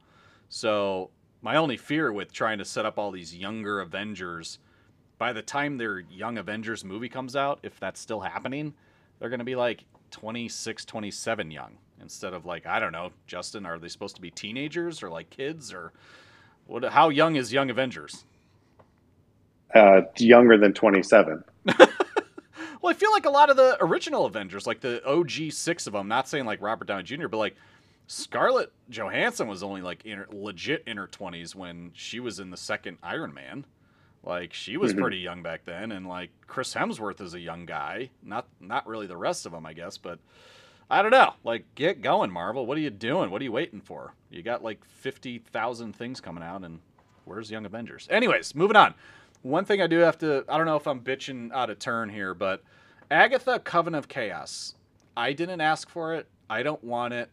[0.48, 1.10] So
[1.42, 4.58] my only fear with trying to set up all these younger Avengers,
[5.18, 8.74] by the time their Young Avengers movie comes out, if that's still happening,
[9.18, 13.64] they're going to be like 26, 27 young instead of like, I don't know, Justin,
[13.64, 15.92] are they supposed to be teenagers or like kids or
[16.66, 16.84] what?
[16.84, 18.24] How young is Young Avengers?
[19.74, 21.42] Uh, younger than 27.
[21.66, 21.88] well,
[22.84, 26.08] I feel like a lot of the original Avengers, like the OG six of them,
[26.08, 27.56] not saying like Robert Downey Jr., but like
[28.06, 32.50] Scarlett Johansson was only like in her, legit in her 20s when she was in
[32.50, 33.66] the second Iron Man.
[34.22, 35.02] Like she was mm-hmm.
[35.02, 38.10] pretty young back then, and like Chris Hemsworth is a young guy.
[38.22, 40.18] Not not really the rest of them, I guess, but
[40.90, 41.34] I don't know.
[41.44, 42.66] Like get going, Marvel.
[42.66, 43.30] What are you doing?
[43.30, 44.14] What are you waiting for?
[44.30, 46.80] You got like fifty thousand things coming out, and
[47.24, 48.08] where's Young Avengers?
[48.10, 48.94] Anyways, moving on.
[49.46, 50.44] One thing I do have to.
[50.48, 52.62] I don't know if I'm bitching out of turn here, but
[53.10, 54.74] Agatha Coven of Chaos.
[55.16, 56.26] I didn't ask for it.
[56.50, 57.30] I don't want it.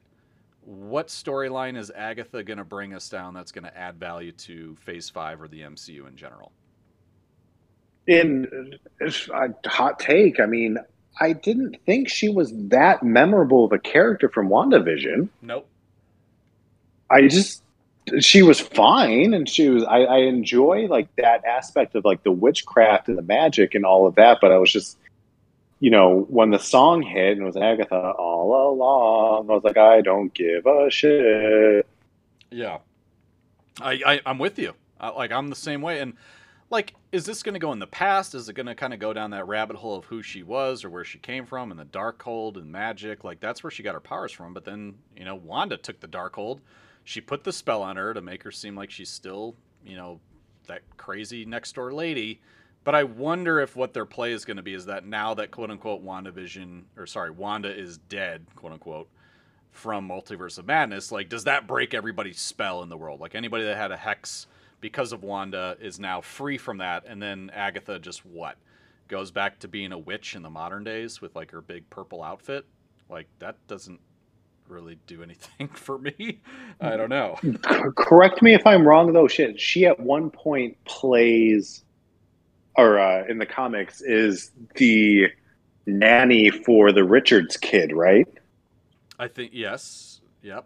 [0.61, 4.75] What storyline is Agatha going to bring us down that's going to add value to
[4.79, 6.53] Phase 5 or the MCU in general?
[8.07, 10.77] in a hot take, I mean,
[11.19, 15.29] I didn't think she was that memorable of a character from WandaVision.
[15.41, 15.67] Nope.
[17.09, 17.62] I just
[18.19, 22.31] she was fine and she was I, I enjoy like that aspect of like the
[22.31, 24.97] witchcraft and the magic and all of that, but I was just
[25.79, 29.77] you know, when the song hit and it was Agatha all along, I was like,
[29.77, 31.85] I don't give a shit.
[32.49, 32.77] Yeah.
[33.81, 34.75] I, I I'm with you.
[34.99, 36.13] I, like I'm the same way and
[36.69, 38.99] like is this going to go in the past is it going to kind of
[38.99, 41.79] go down that rabbit hole of who she was or where she came from and
[41.79, 45.25] the Darkhold and magic like that's where she got her powers from but then you
[45.25, 46.59] know wanda took the Darkhold
[47.03, 50.19] she put the spell on her to make her seem like she's still you know
[50.67, 52.41] that crazy next door lady
[52.83, 55.51] but i wonder if what their play is going to be is that now that
[55.51, 59.09] quote unquote wandavision or sorry wanda is dead quote unquote
[59.71, 63.63] from multiverse of madness like does that break everybody's spell in the world like anybody
[63.63, 64.47] that had a hex
[64.83, 67.05] because of Wanda, is now free from that.
[67.07, 68.57] And then Agatha just what?
[69.07, 72.21] Goes back to being a witch in the modern days with like her big purple
[72.21, 72.65] outfit.
[73.09, 74.01] Like that doesn't
[74.73, 76.41] really do anything for me.
[76.81, 77.39] I don't know.
[77.95, 79.27] Correct me if I'm wrong though.
[79.27, 81.83] Shit, she at one point plays,
[82.75, 85.27] or uh, in the comics, is the
[85.85, 88.27] nanny for the Richards kid, right?
[89.19, 90.21] I think yes.
[90.41, 90.65] Yep.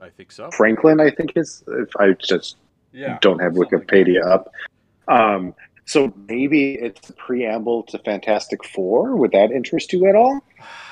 [0.00, 0.50] I think so.
[0.52, 1.64] Franklin, I think is.
[1.66, 2.56] If I just
[2.92, 4.52] yeah, don't have Wikipedia up.
[5.08, 5.54] Um,
[5.84, 9.16] so maybe it's a preamble to Fantastic Four.
[9.16, 10.40] Would that interest you at all?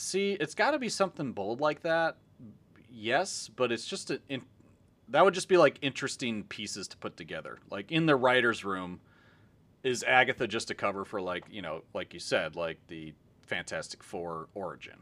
[0.00, 2.16] See, it's got to be something bold like that.
[2.90, 4.42] Yes, but it's just a, in,
[5.08, 7.58] that would just be like interesting pieces to put together.
[7.70, 9.00] Like in the writers' room,
[9.82, 14.02] is Agatha just a cover for like you know, like you said, like the Fantastic
[14.02, 14.96] Four origin?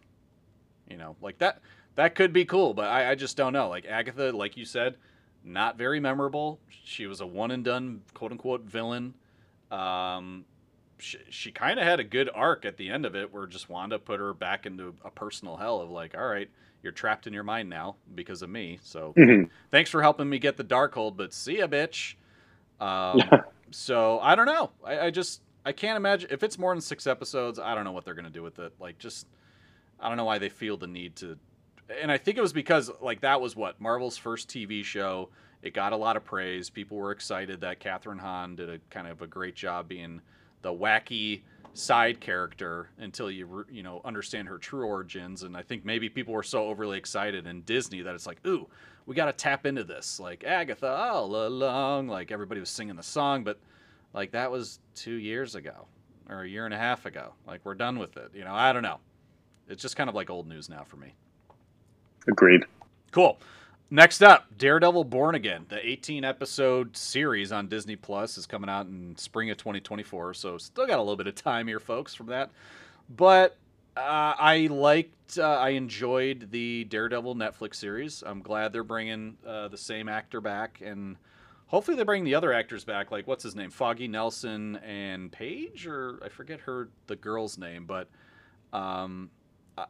[0.88, 1.60] You know, like that.
[1.96, 3.68] That could be cool, but I, I just don't know.
[3.68, 4.96] Like Agatha, like you said,
[5.44, 6.58] not very memorable.
[6.68, 9.14] She was a one and done quote unquote villain.
[9.70, 10.44] Um,
[10.98, 13.68] she, she kind of had a good arc at the end of it where just
[13.68, 16.48] Wanda put her back into a personal hell of like, all right,
[16.82, 18.78] you're trapped in your mind now because of me.
[18.82, 19.44] So mm-hmm.
[19.70, 22.14] thanks for helping me get the Darkhold, but see ya, bitch.
[22.80, 23.20] Um,
[23.70, 24.70] so I don't know.
[24.84, 27.58] I, I just I can't imagine if it's more than six episodes.
[27.58, 28.72] I don't know what they're gonna do with it.
[28.78, 29.26] Like just
[29.98, 31.38] I don't know why they feel the need to
[32.00, 35.28] and I think it was because like that was what Marvel's first TV show.
[35.62, 36.70] It got a lot of praise.
[36.70, 40.20] People were excited that Kathryn Hahn did a kind of a great job being
[40.66, 41.42] the wacky
[41.74, 45.44] side character until you you know understand her true origins.
[45.44, 48.66] And I think maybe people were so overly excited in Disney that it's like, ooh,
[49.06, 50.18] we got to tap into this.
[50.18, 53.60] Like Agatha ah, all along, like everybody was singing the song, but
[54.12, 55.86] like that was two years ago
[56.28, 57.32] or a year and a half ago.
[57.46, 58.32] Like we're done with it.
[58.34, 58.98] You know, I don't know.
[59.68, 61.14] It's just kind of like old news now for me.
[62.26, 62.64] Agreed.
[63.12, 63.38] Cool.
[63.90, 65.66] Next up, Daredevil Born Again.
[65.68, 70.58] The 18 episode series on Disney Plus is coming out in spring of 2024, so
[70.58, 72.50] still got a little bit of time here, folks, from that.
[73.08, 73.56] But
[73.96, 78.24] uh, I liked, uh, I enjoyed the Daredevil Netflix series.
[78.26, 81.16] I'm glad they're bringing uh, the same actor back, and
[81.68, 83.12] hopefully they bring the other actors back.
[83.12, 87.86] Like what's his name, Foggy Nelson and Paige, or I forget her the girl's name,
[87.86, 88.08] but
[88.72, 89.30] um,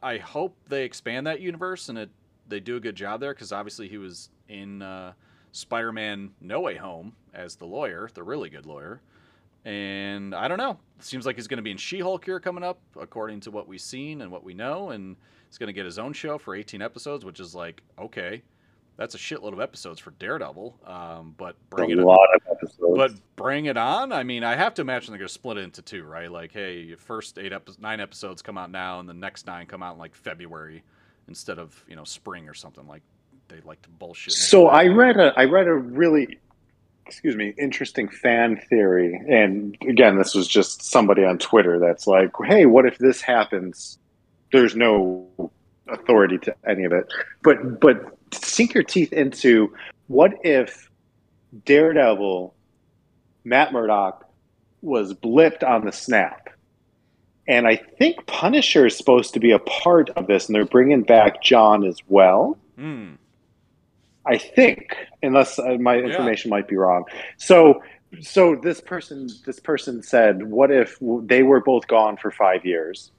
[0.03, 2.11] I hope they expand that universe and it
[2.47, 5.13] they do a good job there because obviously he was in uh,
[5.51, 9.01] Spider-Man: No Way Home as the lawyer, the really good lawyer.
[9.65, 10.77] And I don't know.
[10.97, 13.67] It seems like he's going to be in She-Hulk here coming up, according to what
[13.67, 14.91] we've seen and what we know.
[14.91, 15.17] And
[15.49, 18.43] he's going to get his own show for 18 episodes, which is like okay,
[18.97, 20.79] that's a shitload of episodes for Daredevil.
[20.85, 22.95] Um, but bring a it lot of episodes.
[22.95, 24.11] but bring it on.
[24.11, 26.31] I mean, I have to imagine they're going to split it into two, right?
[26.31, 29.67] Like, hey, your first eight episodes, nine episodes come out now, and the next nine
[29.67, 30.83] come out in like February
[31.27, 32.87] instead of you know spring or something.
[32.87, 33.03] Like
[33.47, 34.33] they like to bullshit.
[34.33, 36.39] So I read a I read a really
[37.05, 42.31] excuse me interesting fan theory, and again, this was just somebody on Twitter that's like,
[42.45, 43.97] "Hey, what if this happens?"
[44.51, 45.27] There's no
[45.87, 47.07] authority to any of it,
[47.43, 49.73] but but sink your teeth into
[50.07, 50.89] what if
[51.65, 52.53] Daredevil,
[53.43, 54.29] Matt Murdock,
[54.81, 56.49] was blipped on the snap.
[57.47, 61.03] And I think Punisher is supposed to be a part of this, and they're bringing
[61.03, 62.57] back John as well.
[62.75, 63.13] Hmm.
[64.25, 67.05] I think, unless uh, my information might be wrong.
[67.37, 67.81] So,
[68.19, 73.11] so this person, this person said, "What if they were both gone for five years?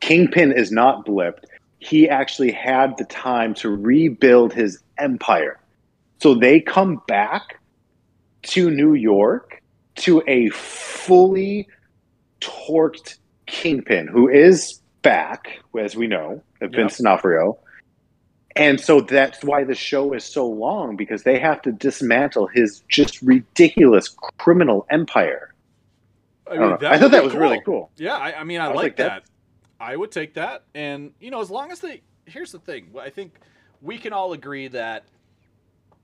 [0.00, 1.44] Kingpin is not blipped.
[1.78, 5.60] He actually had the time to rebuild his empire.
[6.20, 7.60] So they come back
[8.42, 9.62] to New York
[9.96, 11.68] to a fully
[12.44, 17.58] torqued Kingpin, who is back, as we know, Vince D'Onofrio."
[18.56, 22.84] And so that's why the show is so long because they have to dismantle his
[22.88, 25.52] just ridiculous criminal empire.
[26.48, 27.40] I, I, mean, that I thought that was cool.
[27.40, 27.90] really cool.
[27.96, 29.24] Yeah, I, I mean, I, I like like, that.
[29.24, 29.30] that-
[29.80, 32.02] I would take that, and you know, as long as they.
[32.26, 32.94] Here's the thing.
[32.98, 33.34] I think
[33.82, 35.04] we can all agree that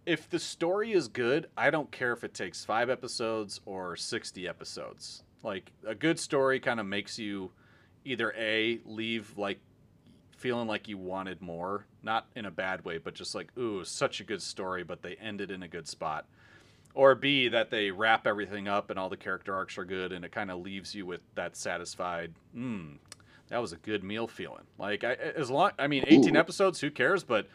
[0.05, 4.49] if the story is good, I don't care if it takes five episodes or sixty
[4.49, 5.22] episodes.
[5.43, 7.51] Like a good story kind of makes you
[8.05, 9.61] either a leave like
[10.36, 14.20] feeling like you wanted more, not in a bad way, but just like ooh, such
[14.20, 16.26] a good story, but they ended in a good spot.
[16.93, 20.24] Or B, that they wrap everything up and all the character arcs are good, and
[20.24, 22.95] it kind of leaves you with that satisfied, hmm,
[23.49, 24.64] that was a good meal feeling.
[24.76, 26.38] Like, I, as long, I mean, 18 Ooh.
[26.38, 27.22] episodes, who cares?
[27.22, 27.47] But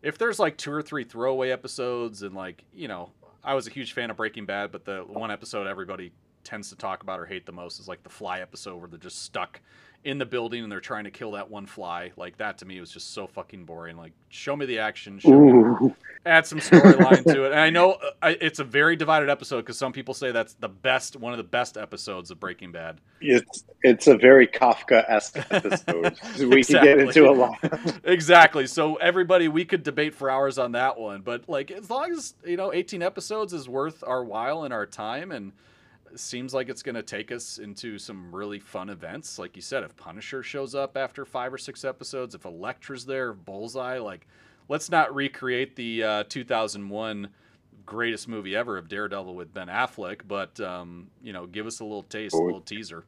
[0.00, 3.10] if there's like two or three throwaway episodes, and like, you know,
[3.42, 6.12] I was a huge fan of Breaking Bad, but the one episode everybody
[6.44, 8.98] tends to talk about or hate the most is like the fly episode where they're
[8.98, 9.60] just stuck
[10.04, 12.12] in the building and they're trying to kill that one fly.
[12.16, 13.96] Like that to me was just so fucking boring.
[13.96, 15.94] Like show me the action, show me,
[16.26, 17.52] add some storyline to it.
[17.52, 17.92] And I know
[18.22, 21.38] uh, it's a very divided episode because some people say that's the best, one of
[21.38, 23.00] the best episodes of Breaking Bad.
[23.22, 26.16] It's it's a very Kafka esque episode.
[26.38, 27.02] we can get Exactly.
[27.02, 27.58] into a lot.
[28.04, 28.66] exactly.
[28.66, 32.34] So everybody, we could debate for hours on that one, but like as long as
[32.44, 35.52] you know, 18 episodes is worth our while and our time, and
[36.18, 39.38] seems like it's going to take us into some really fun events.
[39.38, 43.30] Like you said, if Punisher shows up after five or six episodes, if Elektra's there,
[43.30, 44.26] if Bullseye, like
[44.68, 47.28] let's not recreate the uh, 2001
[47.86, 51.84] greatest movie ever of Daredevil with Ben Affleck, but um, you know, give us a
[51.84, 53.04] little taste, a little teaser.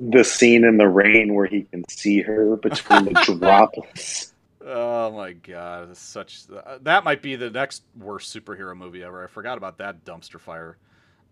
[0.00, 4.32] The scene in the rain where he can see her between the droplets.
[4.66, 9.22] Oh my god, such uh, that might be the next worst superhero movie ever.
[9.22, 10.76] I forgot about that dumpster fire.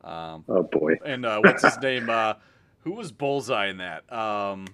[0.04, 2.10] Um, Oh boy, and uh, what's his name?
[2.10, 2.34] Uh,
[2.80, 4.12] who was Bullseye in that?
[4.12, 4.66] Um,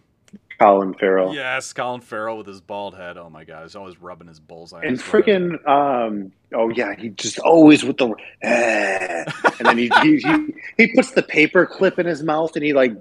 [0.59, 1.35] Colin Farrell.
[1.35, 3.17] yes, Colin Farrell with his bald head.
[3.17, 4.83] Oh my god, he's always rubbing his bullseye.
[4.83, 9.25] And freaking, um, oh yeah, he just always with the, eh.
[9.59, 12.73] and then he, he he he puts the paper clip in his mouth and he
[12.73, 12.93] like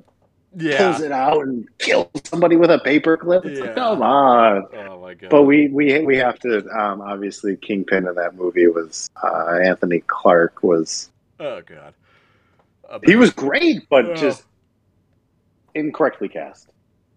[0.55, 0.77] yeah.
[0.77, 3.43] pulls it out and kills somebody with a paper clip.
[3.45, 4.63] It's like, come on.
[4.75, 5.29] Oh my god.
[5.31, 10.01] But we we we have to um, obviously Kingpin in that movie was uh, Anthony
[10.05, 11.09] Clark was
[11.39, 11.95] oh god.
[12.89, 14.15] Uh, he was great, but Oh.
[14.15, 14.43] just
[15.75, 16.69] incorrectly cast.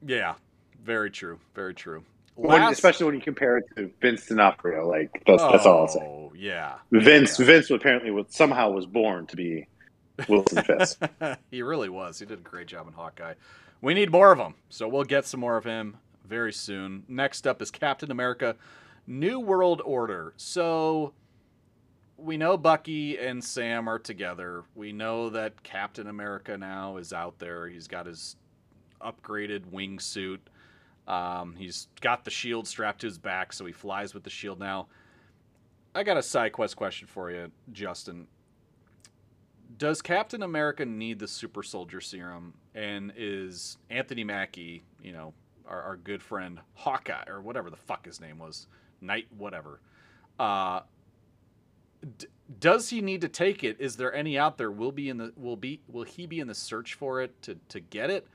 [0.07, 0.35] Yeah,
[0.83, 1.39] very true.
[1.55, 2.05] Very true.
[2.35, 5.89] When, Last- especially when you compare it to Vince D'Onofrio, like that's that's all I'll
[5.89, 6.01] say.
[6.01, 6.77] Oh yeah.
[6.91, 7.47] Vince Yeah.
[7.47, 9.67] Vince apparently was somehow was born to be
[10.29, 11.03] Wilson Fisk.
[11.51, 12.19] he really was.
[12.19, 13.35] He did a great job in Hawkeye.
[13.83, 17.05] We need more of him, so we'll get some more of him very soon.
[17.09, 18.57] Next up is Captain America:
[19.07, 20.33] New World Order.
[20.37, 21.13] So
[22.23, 24.65] we know Bucky and Sam are together.
[24.75, 27.69] We know that Captain America now is out there.
[27.69, 28.37] He's got his
[29.01, 30.39] upgraded wingsuit.
[31.09, 34.61] Um, he's got the shield strapped to his back, so he flies with the shield
[34.61, 34.89] now.
[35.95, 38.27] I got a side quest question for you, Justin.
[39.77, 42.55] Does Captain America need the super soldier serum?
[42.75, 45.33] And is Anthony Mackie, you know,
[45.67, 48.69] our, our good friend Hawkeye, or whatever the fuck his name was,
[49.01, 49.81] Knight, whatever,
[50.39, 50.81] uh,
[52.19, 52.27] d-
[52.59, 53.77] does he need to take it?
[53.79, 54.71] Is there any out there?
[54.71, 57.57] Will be in the will be will he be in the search for it to
[57.69, 58.27] to get it,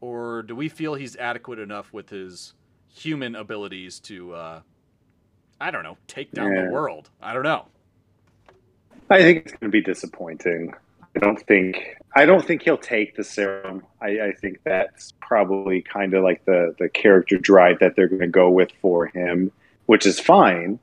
[0.00, 2.54] or do we feel he's adequate enough with his
[2.88, 4.60] human abilities to, uh,
[5.60, 6.66] I don't know, take down Yeah.
[6.66, 7.10] the world?
[7.20, 7.66] I don't know.
[9.10, 10.72] I think it's going to be disappointing.
[11.16, 13.84] I don't think I don't think he'll take the serum.
[14.00, 18.20] I, I think that's probably kind of like the the character drive that they're going
[18.20, 19.52] to go with for him,
[19.86, 20.78] which is fine.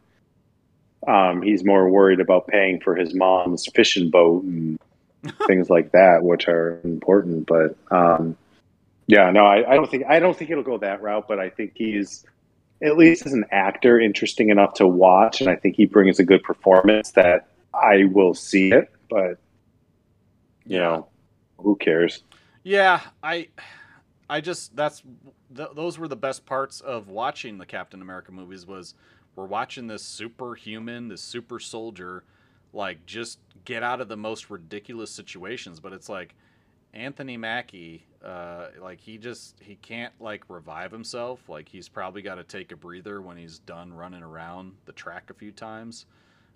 [1.07, 4.79] Um, he's more worried about paying for his mom's fishing boat and
[5.47, 7.47] things like that, which are important.
[7.47, 8.37] But um,
[9.07, 11.27] yeah, no, I, I don't think I don't think it'll go that route.
[11.27, 12.25] But I think he's
[12.83, 16.23] at least as an actor interesting enough to watch, and I think he brings a
[16.23, 18.91] good performance that I will see it.
[19.09, 19.39] But
[20.65, 21.07] you know,
[21.57, 22.23] who cares?
[22.63, 23.47] Yeah, I,
[24.29, 25.01] I just that's
[25.55, 28.65] th- those were the best parts of watching the Captain America movies.
[28.65, 28.93] Was
[29.35, 32.23] we're watching this superhuman, this super soldier,
[32.73, 35.79] like just get out of the most ridiculous situations.
[35.79, 36.35] But it's like
[36.93, 41.47] Anthony Mackie, uh, like he just he can't like revive himself.
[41.49, 45.29] Like he's probably got to take a breather when he's done running around the track
[45.29, 46.05] a few times.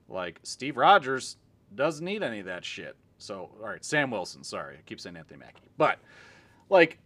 [0.09, 1.37] Like Steve Rogers
[1.73, 2.95] doesn't need any of that shit.
[3.17, 4.43] So, all right, Sam Wilson.
[4.43, 5.99] Sorry, I keep saying Anthony Mackie, but
[6.69, 6.99] like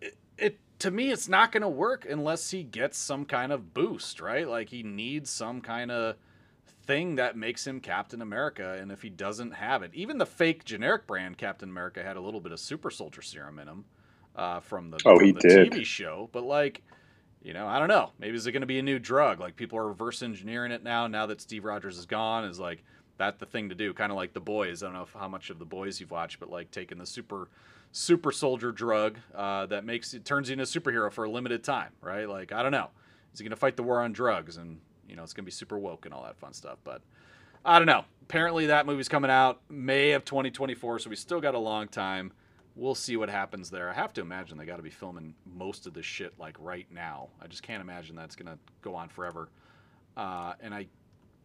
[0.00, 3.74] it, it to me, it's not going to work unless he gets some kind of
[3.74, 4.48] boost, right?
[4.48, 6.16] Like he needs some kind of
[6.86, 10.64] thing that makes him Captain America, and if he doesn't have it, even the fake
[10.64, 13.84] generic brand Captain America had a little bit of super soldier serum in him
[14.36, 15.72] uh, from the Oh, from he the did.
[15.72, 16.82] TV show, but like.
[17.44, 18.12] You know, I don't know.
[18.20, 19.40] Maybe is it going to be a new drug?
[19.40, 21.08] Like people are reverse engineering it now.
[21.08, 22.84] Now that Steve Rogers is gone, is like
[23.18, 23.92] that the thing to do?
[23.92, 24.82] Kind of like the boys.
[24.82, 27.06] I don't know if, how much of the boys you've watched, but like taking the
[27.06, 27.48] super
[27.92, 31.62] super soldier drug uh, that makes it turns you into a superhero for a limited
[31.62, 32.28] time, right?
[32.28, 32.88] Like I don't know.
[33.32, 35.46] Is he going to fight the war on drugs and you know it's going to
[35.46, 36.78] be super woke and all that fun stuff?
[36.82, 37.02] But
[37.64, 38.04] I don't know.
[38.22, 42.32] Apparently that movie's coming out May of 2024, so we still got a long time.
[42.74, 43.90] We'll see what happens there.
[43.90, 46.86] I have to imagine they got to be filming most of this shit like right
[46.90, 47.28] now.
[47.40, 49.50] I just can't imagine that's going to go on forever.
[50.16, 50.86] Uh, and I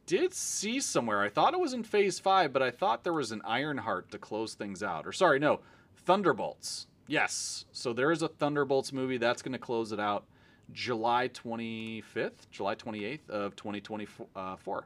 [0.05, 1.21] did see somewhere.
[1.21, 4.17] I thought it was in Phase Five, but I thought there was an Ironheart to
[4.17, 5.05] close things out.
[5.05, 5.59] Or sorry, no,
[6.08, 6.88] Thunderbolts.
[7.08, 10.24] Yes, so there is a Thunderbolts movie that's going to close it out
[10.72, 14.86] July 25th, July 28th of 2024.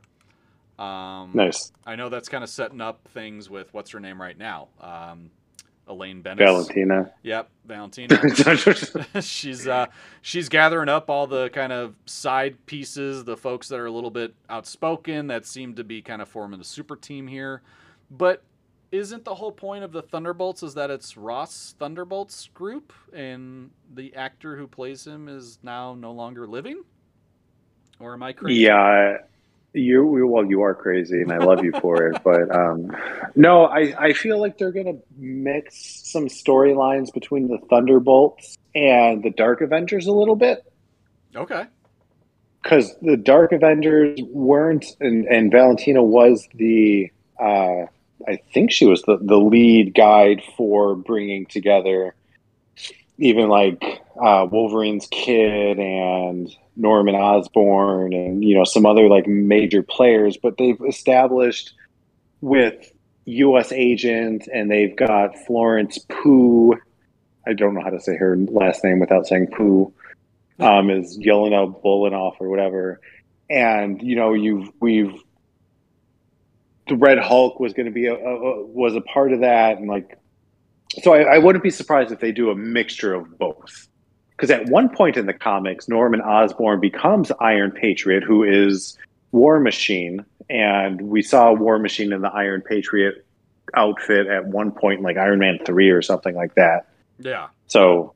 [0.79, 4.35] Um, Nice, I know that's kind of setting up things with what's her name right
[4.35, 5.29] now, um,
[5.87, 6.39] Elaine Bennett.
[6.39, 7.13] Valentina.
[7.21, 8.19] Yep, Valentina.
[9.21, 9.85] she's uh,
[10.23, 14.09] she's gathering up all the kind of side pieces, the folks that are a little
[14.09, 17.61] bit outspoken that seem to be kind of forming a super team here.
[18.09, 18.43] But
[18.91, 24.13] isn't the whole point of the Thunderbolts is that it's Ross Thunderbolts group and the
[24.15, 26.83] actor who plays him is now no longer living?
[27.99, 28.61] Or am I crazy?
[28.61, 29.17] Yeah,
[29.73, 32.21] you well, you are crazy, and I love you for it.
[32.23, 32.91] But um,
[33.35, 39.29] no, I I feel like they're gonna mix some storylines between the Thunderbolts and the
[39.29, 40.65] Dark Avengers a little bit
[41.35, 41.65] Okay.
[42.61, 47.09] because the Dark Avengers weren't, and, and Valentina was the.
[47.39, 47.85] Uh,
[48.27, 52.15] I think she was the, the lead guide for bringing together
[53.21, 59.83] even like uh, Wolverine's kid and Norman Osborn and you know some other like major
[59.83, 61.73] players, but they've established
[62.41, 62.91] with
[63.25, 63.71] U.S.
[63.71, 66.73] agent and they've got Florence Pooh.
[67.45, 69.93] I don't know how to say her last name without saying Pooh.
[70.59, 72.99] Um, is Yelena Bolinoff or whatever,
[73.49, 75.13] and you know you've we've
[76.87, 79.87] the Red Hulk was going to be a, a, was a part of that, and
[79.87, 80.17] like
[81.01, 83.87] so I, I wouldn't be surprised if they do a mixture of both.
[84.31, 88.97] Because at one point in the comics, Norman Osborn becomes Iron Patriot, who is
[89.31, 93.23] War Machine, and we saw War Machine in the Iron Patriot
[93.75, 96.87] outfit at one point, like Iron Man three or something like that.
[97.19, 97.49] Yeah.
[97.67, 98.15] So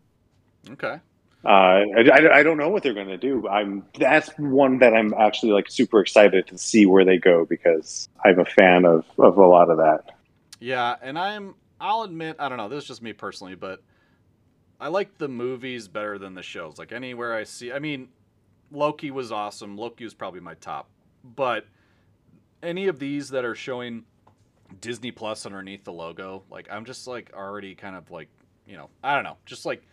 [0.72, 1.00] Okay.
[1.46, 3.48] Uh, I, I, don't know what they're going to do.
[3.48, 8.10] I'm that's one that I'm actually like super excited to see where they go because
[8.24, 10.16] I'm a fan of of a lot of that.
[10.60, 13.84] Yeah, and I'm I'll admit, I don't know, this is just me personally, but
[14.80, 16.80] I like the movies better than the shows.
[16.80, 18.10] Like anywhere I see I mean,
[18.72, 19.78] Loki was awesome.
[19.78, 20.90] Loki was probably my top.
[21.24, 21.66] But
[22.64, 24.06] any of these that are showing
[24.82, 28.30] Disney Plus underneath the logo, like I'm just like already kind of like,
[28.66, 29.84] you know, I don't know, just like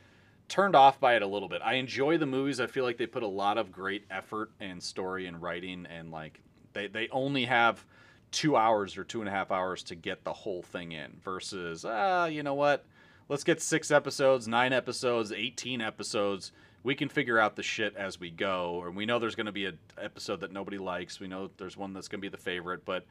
[0.52, 1.62] turned off by it a little bit.
[1.64, 2.60] I enjoy the movies.
[2.60, 6.10] I feel like they put a lot of great effort and story and writing and
[6.10, 6.42] like
[6.74, 7.86] They they only have
[8.30, 11.86] two hours or two and a half hours to get the whole thing in versus
[11.86, 12.84] ah, you know what?
[13.30, 16.52] Let's get six episodes, nine episodes, eighteen episodes.
[16.82, 19.52] We can figure out the shit as we go, and we know there's going to
[19.52, 21.18] be an episode that nobody likes.
[21.18, 23.06] We know there's one that's going to be the favorite, but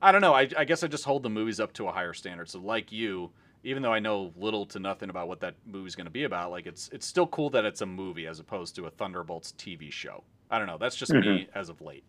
[0.00, 0.32] I don't know.
[0.32, 2.48] I, I guess I just hold the movies up to a higher standard.
[2.48, 3.32] So, like you,
[3.64, 6.50] even though I know little to nothing about what that movie's going to be about,
[6.50, 9.90] like it's it's still cool that it's a movie as opposed to a Thunderbolts TV
[9.90, 10.22] show.
[10.50, 10.78] I don't know.
[10.78, 11.28] That's just mm-hmm.
[11.28, 12.04] me as of late.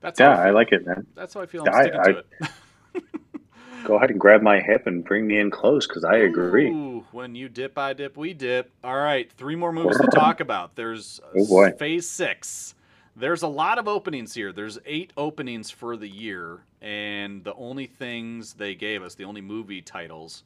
[0.00, 1.06] That's yeah, I, I, like it, man.
[1.14, 1.62] That's how I feel.
[1.62, 3.04] I'm I, sticking I, to it.
[3.84, 6.70] go ahead and grab my hip and bring me in close because I agree.
[6.70, 8.72] Ooh, when you dip, I dip, we dip.
[8.82, 10.74] All right, three more movies to talk about.
[10.74, 11.72] There's oh boy.
[11.72, 12.74] Phase Six.
[13.14, 14.52] There's a lot of openings here.
[14.52, 19.42] There's eight openings for the year, and the only things they gave us, the only
[19.42, 20.44] movie titles,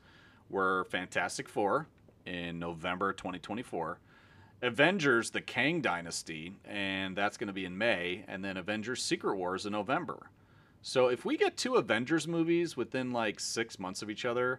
[0.51, 1.87] were Fantastic Four
[2.25, 4.01] in November 2024.
[4.63, 9.37] Avengers: The Kang Dynasty, and that's going to be in May, and then Avengers: Secret
[9.37, 10.31] Wars in November.
[10.83, 14.59] So if we get two Avengers movies within like six months of each other,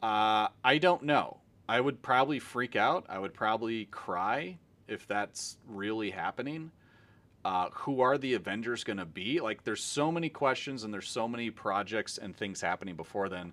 [0.00, 1.38] uh, I don't know.
[1.68, 3.06] I would probably freak out.
[3.08, 6.70] I would probably cry if that's really happening.
[7.44, 9.40] Uh, who are the Avengers going to be?
[9.40, 13.52] Like, there's so many questions and there's so many projects and things happening before then.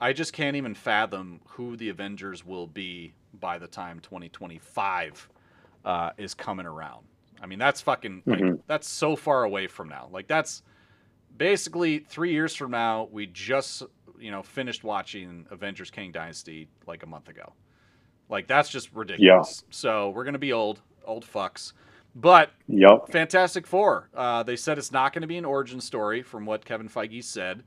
[0.00, 5.28] I just can't even fathom who the Avengers will be by the time 2025
[5.84, 7.06] uh, is coming around.
[7.42, 8.54] I mean, that's fucking mm-hmm.
[8.66, 10.08] that's so far away from now.
[10.10, 10.62] Like that's
[11.36, 13.08] basically three years from now.
[13.12, 13.82] We just
[14.18, 17.52] you know finished watching Avengers: Kang Dynasty like a month ago.
[18.28, 19.62] Like that's just ridiculous.
[19.62, 19.68] Yeah.
[19.70, 21.72] So we're gonna be old, old fucks.
[22.14, 23.08] But yep.
[23.10, 24.08] Fantastic Four.
[24.14, 27.24] Uh, they said it's not going to be an origin story, from what Kevin Feige
[27.24, 27.64] said.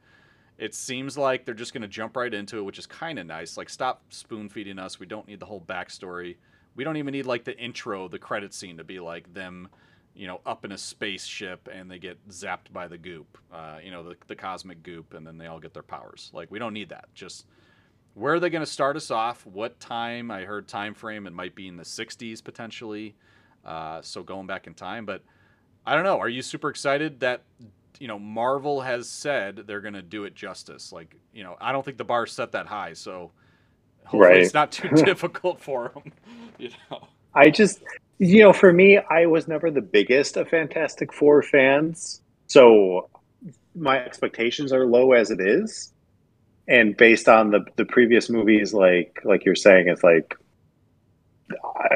[0.57, 3.27] It seems like they're just going to jump right into it, which is kind of
[3.27, 3.57] nice.
[3.57, 4.99] Like, stop spoon feeding us.
[4.99, 6.37] We don't need the whole backstory.
[6.75, 9.67] We don't even need like the intro, the credit scene to be like them,
[10.15, 13.91] you know, up in a spaceship and they get zapped by the goop, uh, you
[13.91, 16.31] know, the, the cosmic goop, and then they all get their powers.
[16.33, 17.05] Like, we don't need that.
[17.13, 17.45] Just
[18.15, 19.45] where are they going to start us off?
[19.45, 20.31] What time?
[20.31, 21.27] I heard time frame.
[21.27, 23.15] It might be in the 60s potentially.
[23.67, 25.21] Uh, so going back in time, but
[25.85, 26.19] I don't know.
[26.19, 27.43] Are you super excited that
[27.99, 30.91] you know, Marvel has said they're going to do it justice.
[30.91, 33.31] Like, you know, I don't think the bar is set that high, so
[34.03, 34.41] hopefully right.
[34.41, 36.11] it's not too difficult for them.
[36.59, 37.83] You know, I just,
[38.17, 43.11] you know, for me, I was never the biggest of Fantastic Four fans, so
[43.75, 45.93] my expectations are low as it is.
[46.67, 50.35] And based on the the previous movies, like like you're saying, it's like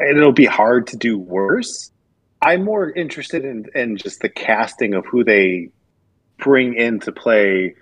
[0.08, 1.90] it'll be hard to do worse.
[2.40, 5.70] I'm more interested in, in just the casting of who they
[6.38, 7.76] bring into play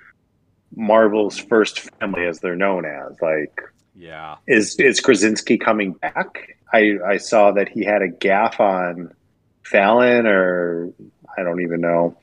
[0.74, 3.16] Marvel's first family, as they're known as.
[3.20, 3.60] Like,
[3.96, 6.56] yeah, is is Krasinski coming back?
[6.72, 9.14] I I saw that he had a gaffe on
[9.62, 10.92] Fallon, or
[11.36, 12.16] I don't even know.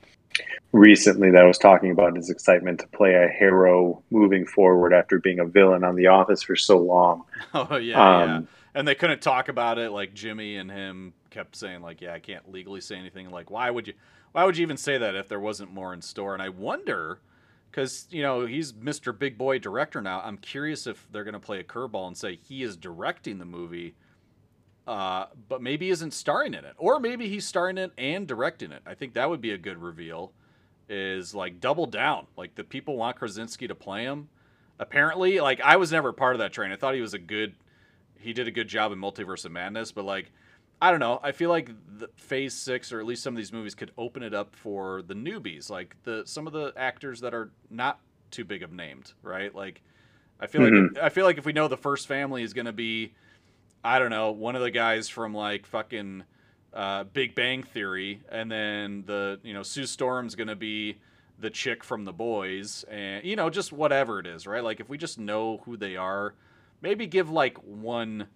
[0.70, 5.18] Recently, that I was talking about his excitement to play a hero moving forward after
[5.18, 7.24] being a villain on The Office for so long.
[7.54, 8.40] Oh yeah, um, yeah.
[8.74, 9.90] And they couldn't talk about it.
[9.90, 13.70] Like Jimmy and him kept saying, like, "Yeah, I can't legally say anything." Like, why
[13.70, 13.94] would you?
[14.32, 16.34] why would you even say that if there wasn't more in store?
[16.34, 17.20] And I wonder,
[17.70, 19.16] because you know he's Mr.
[19.16, 20.20] Big Boy director now.
[20.24, 23.44] I'm curious if they're going to play a curveball and say he is directing the
[23.44, 23.94] movie,
[24.86, 28.72] uh, but maybe isn't starring in it, or maybe he's starring in it and directing
[28.72, 28.82] it.
[28.86, 30.32] I think that would be a good reveal.
[30.90, 32.26] Is like double down.
[32.36, 34.28] Like the people want Krasinski to play him.
[34.78, 36.72] Apparently, like I was never part of that train.
[36.72, 37.54] I thought he was a good.
[38.18, 40.30] He did a good job in Multiverse of Madness, but like
[40.80, 41.18] I don't know.
[41.22, 44.22] I feel like the Phase Six, or at least some of these movies, could open
[44.22, 47.98] it up for the newbies, like the some of the actors that are not
[48.30, 49.52] too big of named, right?
[49.52, 49.82] Like,
[50.38, 50.94] I feel mm-hmm.
[50.94, 53.12] like I feel like if we know the first family is going to be,
[53.82, 56.22] I don't know, one of the guys from like fucking
[56.72, 60.98] uh, Big Bang Theory, and then the you know Sue Storm's going to be
[61.40, 64.62] the chick from The Boys, and you know just whatever it is, right?
[64.62, 66.34] Like if we just know who they are,
[66.80, 68.26] maybe give like one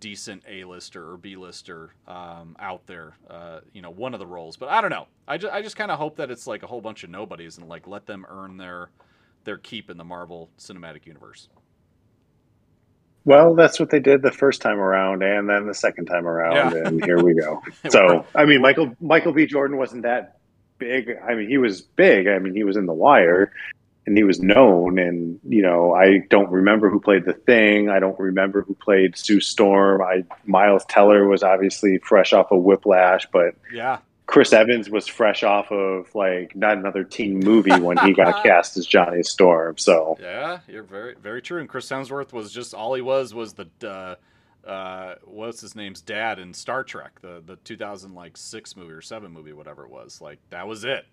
[0.00, 4.56] decent A-lister or B-lister um, out there, uh, you know, one of the roles.
[4.56, 5.06] But I don't know.
[5.28, 7.58] I just, I just kind of hope that it's like a whole bunch of nobodies
[7.58, 8.90] and like let them earn their
[9.44, 11.48] their keep in the Marvel Cinematic Universe.
[13.24, 16.72] Well, that's what they did the first time around, and then the second time around,
[16.72, 16.88] yeah.
[16.88, 17.62] and here we go.
[17.88, 19.46] so, I mean, Michael Michael B.
[19.46, 20.38] Jordan wasn't that
[20.78, 21.16] big.
[21.24, 22.26] I mean, he was big.
[22.26, 23.52] I mean, he was in The Wire,
[24.06, 24.98] and he was known.
[24.98, 27.88] And you know, I don't remember who played the Thing.
[27.88, 30.02] I don't remember who played Sue Storm.
[30.02, 33.98] I Miles Teller was obviously fresh off of Whiplash, but yeah.
[34.26, 38.76] Chris Evans was fresh off of like not another teen movie when he got cast
[38.76, 39.76] as Johnny Storm.
[39.76, 41.60] So yeah, you're very very true.
[41.60, 44.14] And Chris Hemsworth was just all he was was the uh,
[44.66, 49.52] uh, what's his name's dad in Star Trek, the the 2006 movie or seven movie,
[49.52, 50.20] whatever it was.
[50.20, 51.04] Like that was it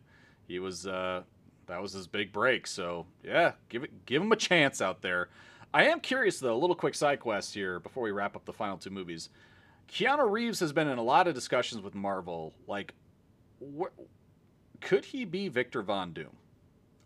[0.50, 1.22] he was uh,
[1.70, 2.68] that was his big break.
[2.68, 5.30] So yeah, give it give him a chance out there.
[5.74, 6.56] I am curious though.
[6.56, 9.30] A little quick side quest here before we wrap up the final two movies.
[9.88, 12.54] Keanu Reeves has been in a lot of discussions with Marvel.
[12.68, 12.94] Like,
[13.60, 13.88] wh-
[14.82, 16.36] could he be Victor Von Doom,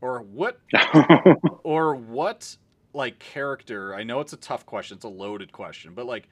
[0.01, 0.59] or what,
[1.63, 2.57] or what
[2.93, 3.95] like character?
[3.95, 4.95] I know it's a tough question.
[4.97, 6.27] It's a loaded question, but like,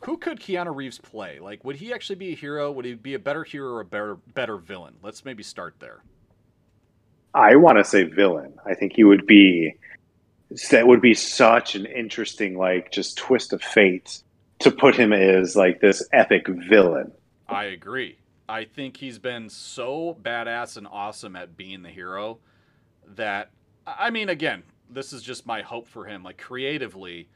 [0.00, 1.40] who could Keanu Reeves play?
[1.40, 2.70] Like, would he actually be a hero?
[2.70, 4.94] Would he be a better hero or a better better villain?
[5.02, 6.02] Let's maybe start there.
[7.34, 8.54] I want to say villain.
[8.66, 9.74] I think he would be.
[10.70, 14.20] That would be such an interesting, like, just twist of fate
[14.60, 17.12] to put him as like this epic villain.
[17.48, 18.18] I agree.
[18.48, 22.38] I think he's been so badass and awesome at being the hero
[23.14, 23.50] that
[23.86, 26.22] I mean, again, this is just my hope for him.
[26.22, 27.28] Like creatively,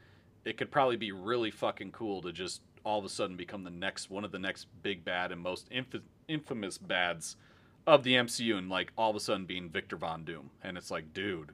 [0.45, 3.69] it could probably be really fucking cool to just all of a sudden become the
[3.69, 7.35] next one of the next big bad and most inf- infamous bads
[7.87, 10.91] of the MCU, and like all of a sudden being Victor Von Doom, and it's
[10.91, 11.51] like, dude,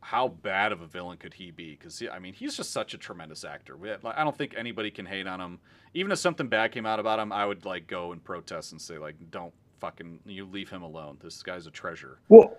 [0.00, 1.76] how bad of a villain could he be?
[1.78, 3.76] Because I mean, he's just such a tremendous actor.
[3.76, 5.60] We, I don't think anybody can hate on him.
[5.94, 8.80] Even if something bad came out about him, I would like go and protest and
[8.80, 11.18] say like, don't fucking you leave him alone.
[11.22, 12.18] This guy's a treasure.
[12.28, 12.56] Well,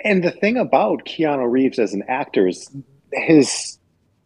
[0.00, 2.70] and the thing about Keanu Reeves as an actor is
[3.12, 3.78] his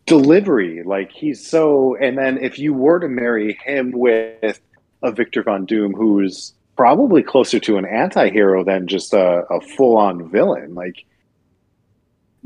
[0.04, 0.82] delivery.
[0.82, 1.96] Like he's so.
[1.96, 4.60] And then if you were to marry him with
[5.02, 10.30] a Victor Von Doom, who's probably closer to an anti-hero than just a, a full-on
[10.30, 11.04] villain, like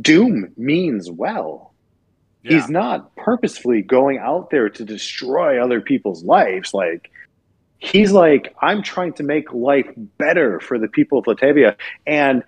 [0.01, 1.75] Doom means well.
[2.43, 2.53] Yeah.
[2.53, 6.73] He's not purposefully going out there to destroy other people's lives.
[6.73, 7.11] Like,
[7.79, 11.77] he's like, I'm trying to make life better for the people of Latveria
[12.07, 12.43] And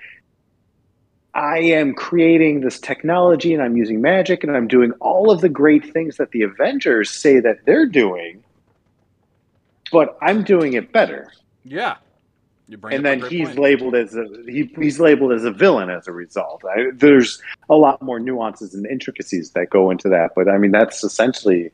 [1.35, 5.49] I am creating this technology and I'm using magic and I'm doing all of the
[5.49, 8.45] great things that the Avengers say that they're doing,
[9.91, 11.33] but I'm doing it better.
[11.65, 11.97] Yeah
[12.91, 13.59] and then he's point.
[13.59, 16.63] labeled as a he, he's labeled as a villain as a result.
[16.65, 20.71] I, there's a lot more nuances and intricacies that go into that, but I mean
[20.71, 21.71] that's essentially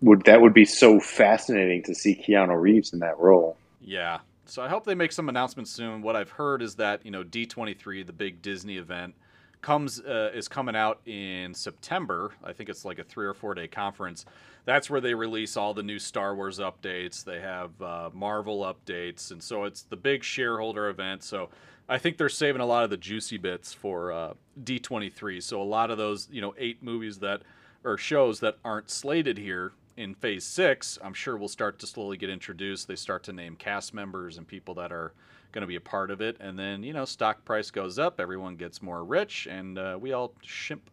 [0.00, 3.56] would that would be so fascinating to see Keanu Reeves in that role.
[3.80, 4.18] Yeah.
[4.46, 6.02] So I hope they make some announcements soon.
[6.02, 9.14] What I've heard is that you know D23, the big Disney event,
[9.62, 12.32] comes uh, is coming out in September.
[12.42, 14.24] I think it's like a three or four day conference.
[14.64, 17.24] That's where they release all the new Star Wars updates.
[17.24, 21.22] They have uh, Marvel updates, and so it's the big shareholder event.
[21.22, 21.48] So
[21.88, 25.42] I think they're saving a lot of the juicy bits for uh, D23.
[25.42, 27.42] So a lot of those, you know, eight movies that
[27.82, 32.16] or shows that aren't slated here in Phase Six, I'm sure will start to slowly
[32.16, 32.88] get introduced.
[32.88, 35.12] They start to name cast members and people that are
[35.52, 36.36] going to be a part of it.
[36.40, 40.12] And then, you know, stock price goes up, everyone gets more rich, and uh, we
[40.12, 40.90] all shimp,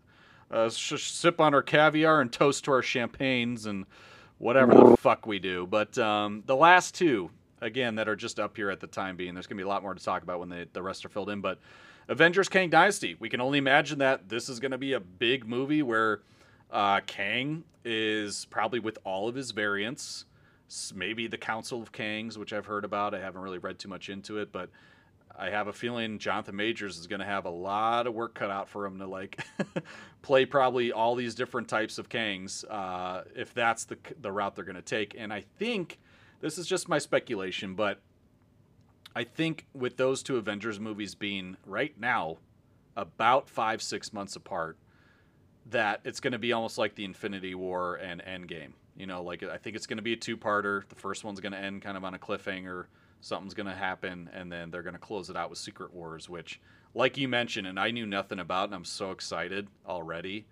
[0.51, 3.85] uh, sh- sip on our caviar and toast to our champagnes and
[4.37, 5.65] whatever the fuck we do.
[5.67, 7.29] But um, the last two,
[7.61, 9.69] again, that are just up here at the time being, there's going to be a
[9.69, 11.41] lot more to talk about when they, the rest are filled in.
[11.41, 11.59] But
[12.07, 15.47] Avengers Kang Dynasty, we can only imagine that this is going to be a big
[15.47, 16.21] movie where
[16.71, 20.25] uh, Kang is probably with all of his variants
[20.95, 23.13] maybe the Council of Kangs, which I've heard about.
[23.13, 24.69] I haven't really read too much into it, but
[25.37, 28.49] I have a feeling Jonathan Majors is going to have a lot of work cut
[28.49, 29.39] out for him to like
[30.21, 34.65] play probably all these different types of Kangs uh, if that's the the route they're
[34.65, 35.15] going to take.
[35.17, 35.99] And I think
[36.41, 38.01] this is just my speculation, but
[39.15, 42.37] I think with those two Avengers movies being right now
[42.95, 44.77] about five six months apart,
[45.69, 49.43] that it's going to be almost like the Infinity War and Endgame you know, like
[49.43, 50.87] I think it's going to be a two-parter.
[50.89, 52.85] The first one's going to end kind of on a cliffhanger.
[53.21, 56.29] Something's going to happen, and then they're going to close it out with Secret Wars,
[56.29, 56.59] which,
[56.93, 60.45] like you mentioned, and I knew nothing about, and I'm so excited already.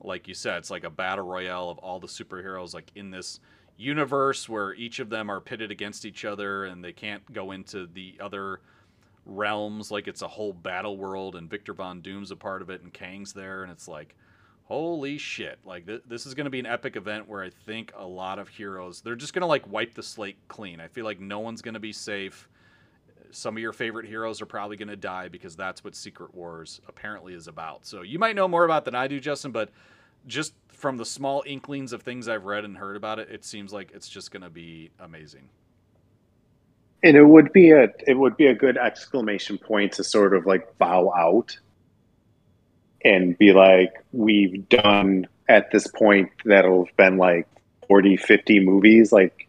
[0.00, 3.40] Like you said, it's like a battle royale of all the superheroes, like in this
[3.76, 7.86] universe where each of them are pitted against each other, and they can't go into
[7.86, 8.60] the other
[9.26, 9.90] realms.
[9.90, 12.92] Like it's a whole battle world, and Victor Von Doom's a part of it, and
[12.92, 14.14] Kang's there, and it's like
[14.64, 15.58] holy shit.
[15.64, 18.38] Like th- this is going to be an epic event where i think a lot
[18.38, 20.80] of heroes they're just going to like wipe the slate clean.
[20.80, 22.48] I feel like no one's going to be safe.
[23.30, 26.80] Some of your favorite heroes are probably going to die because that's what secret wars
[26.88, 27.84] apparently is about.
[27.84, 29.70] So you might know more about than i do justin but
[30.26, 33.72] just from the small inklings of things i've read and heard about it it seems
[33.72, 35.48] like it's just going to be amazing.
[37.02, 40.46] And it would be a it would be a good exclamation point to sort of
[40.46, 41.58] like bow out
[43.04, 47.46] and be like, we've done at this point that'll have been like
[47.88, 49.12] 40, 50 movies.
[49.12, 49.48] Like,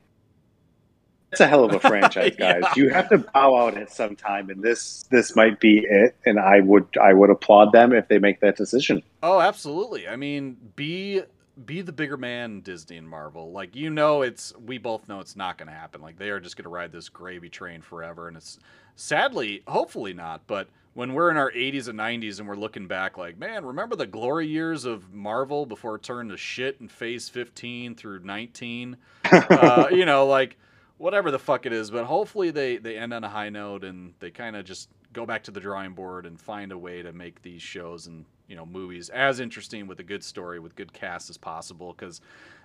[1.32, 2.61] it's a hell of a franchise, guys.
[2.64, 2.73] yeah.
[2.76, 6.15] You have to bow out at some time, and this this might be it.
[6.26, 9.03] And I would I would applaud them if they make that decision.
[9.22, 10.07] Oh, absolutely.
[10.07, 11.23] I mean, be
[11.64, 13.52] be the bigger man, Disney and Marvel.
[13.52, 16.02] Like you know, it's we both know it's not going to happen.
[16.02, 18.60] Like they are just going to ride this gravy train forever, and it's
[18.95, 20.48] sadly, hopefully not.
[20.48, 23.95] But when we're in our 80s and 90s and we're looking back, like man, remember
[23.95, 28.97] the glory years of Marvel before it turned to shit in Phase 15 through 19.
[29.31, 30.57] uh, you know, like
[30.97, 31.91] whatever the fuck it is.
[31.91, 35.26] But hopefully they they end on a high note and they kind of just go
[35.26, 38.55] back to the drawing board and find a way to make these shows and you
[38.55, 42.22] know movies as interesting with a good story with good cast as possible because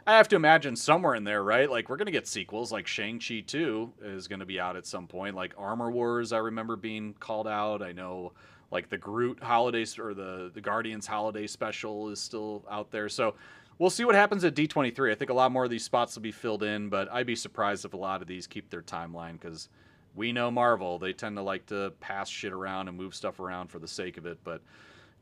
[0.06, 1.70] i have to imagine somewhere in there right?
[1.70, 5.34] Like we're gonna get sequels like shang-chi 2 is gonna be out at some point.
[5.34, 7.82] Like armor wars i remember being called out.
[7.82, 8.32] I know
[8.70, 13.08] like the groot holiday or the the guardians holiday special is still out there.
[13.08, 13.34] So
[13.78, 16.22] we'll see what happens at d23 i think a lot more of these spots will
[16.22, 19.40] be filled in but i'd be surprised if a lot of these keep their timeline
[19.40, 19.70] because
[20.14, 20.98] we know marvel.
[20.98, 24.18] They tend to like to pass shit around and move stuff around for the sake
[24.18, 24.60] of it but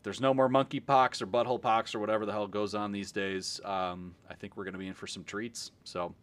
[0.09, 3.61] there's no more monkeypox or butthole pox or whatever the hell goes on these days,
[3.63, 5.71] um, I think we're going to be in for some treats.
[5.85, 6.15] So,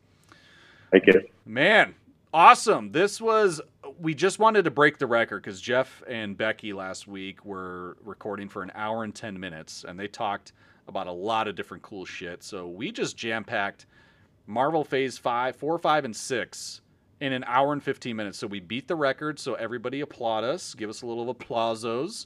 [0.90, 1.94] thank you, man.
[2.34, 2.92] Awesome.
[2.92, 3.62] This was,
[4.00, 8.50] we just wanted to break the record because Jeff and Becky last week were recording
[8.50, 10.54] for an hour and 10 minutes and they talked
[10.88, 12.42] about a lot of different cool shit.
[12.42, 13.86] So we just jam packed
[14.48, 16.82] Marvel Phase 5, 4, 5, and 6
[17.20, 18.40] in an hour and 15 minutes.
[18.40, 19.38] So we beat the record.
[19.38, 22.26] So everybody applaud us, give us a little applausos.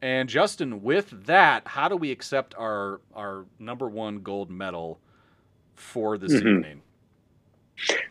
[0.00, 5.00] And Justin, with that, how do we accept our our number one gold medal
[5.74, 6.48] for this mm-hmm.
[6.48, 6.82] evening?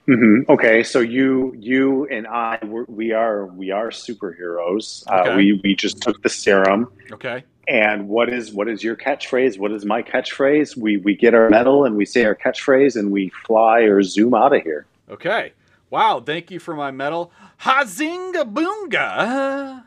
[0.08, 0.52] Mm-hmm.
[0.52, 5.04] Okay, so you you and I we are we are superheroes.
[5.10, 5.30] Uh, okay.
[5.32, 6.92] Uh, we we just took the serum.
[7.12, 7.44] Okay.
[7.68, 9.60] And what is what is your catchphrase?
[9.60, 10.78] What is my catchphrase?
[10.78, 14.34] We we get our medal and we say our catchphrase and we fly or zoom
[14.34, 14.86] out of here.
[15.10, 15.54] Okay.
[15.90, 16.22] Wow.
[16.26, 17.32] Thank you for my medal.
[17.62, 19.84] Hazinga boonga.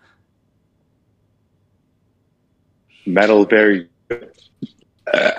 [3.12, 4.32] Metal very good.
[5.12, 5.32] Uh,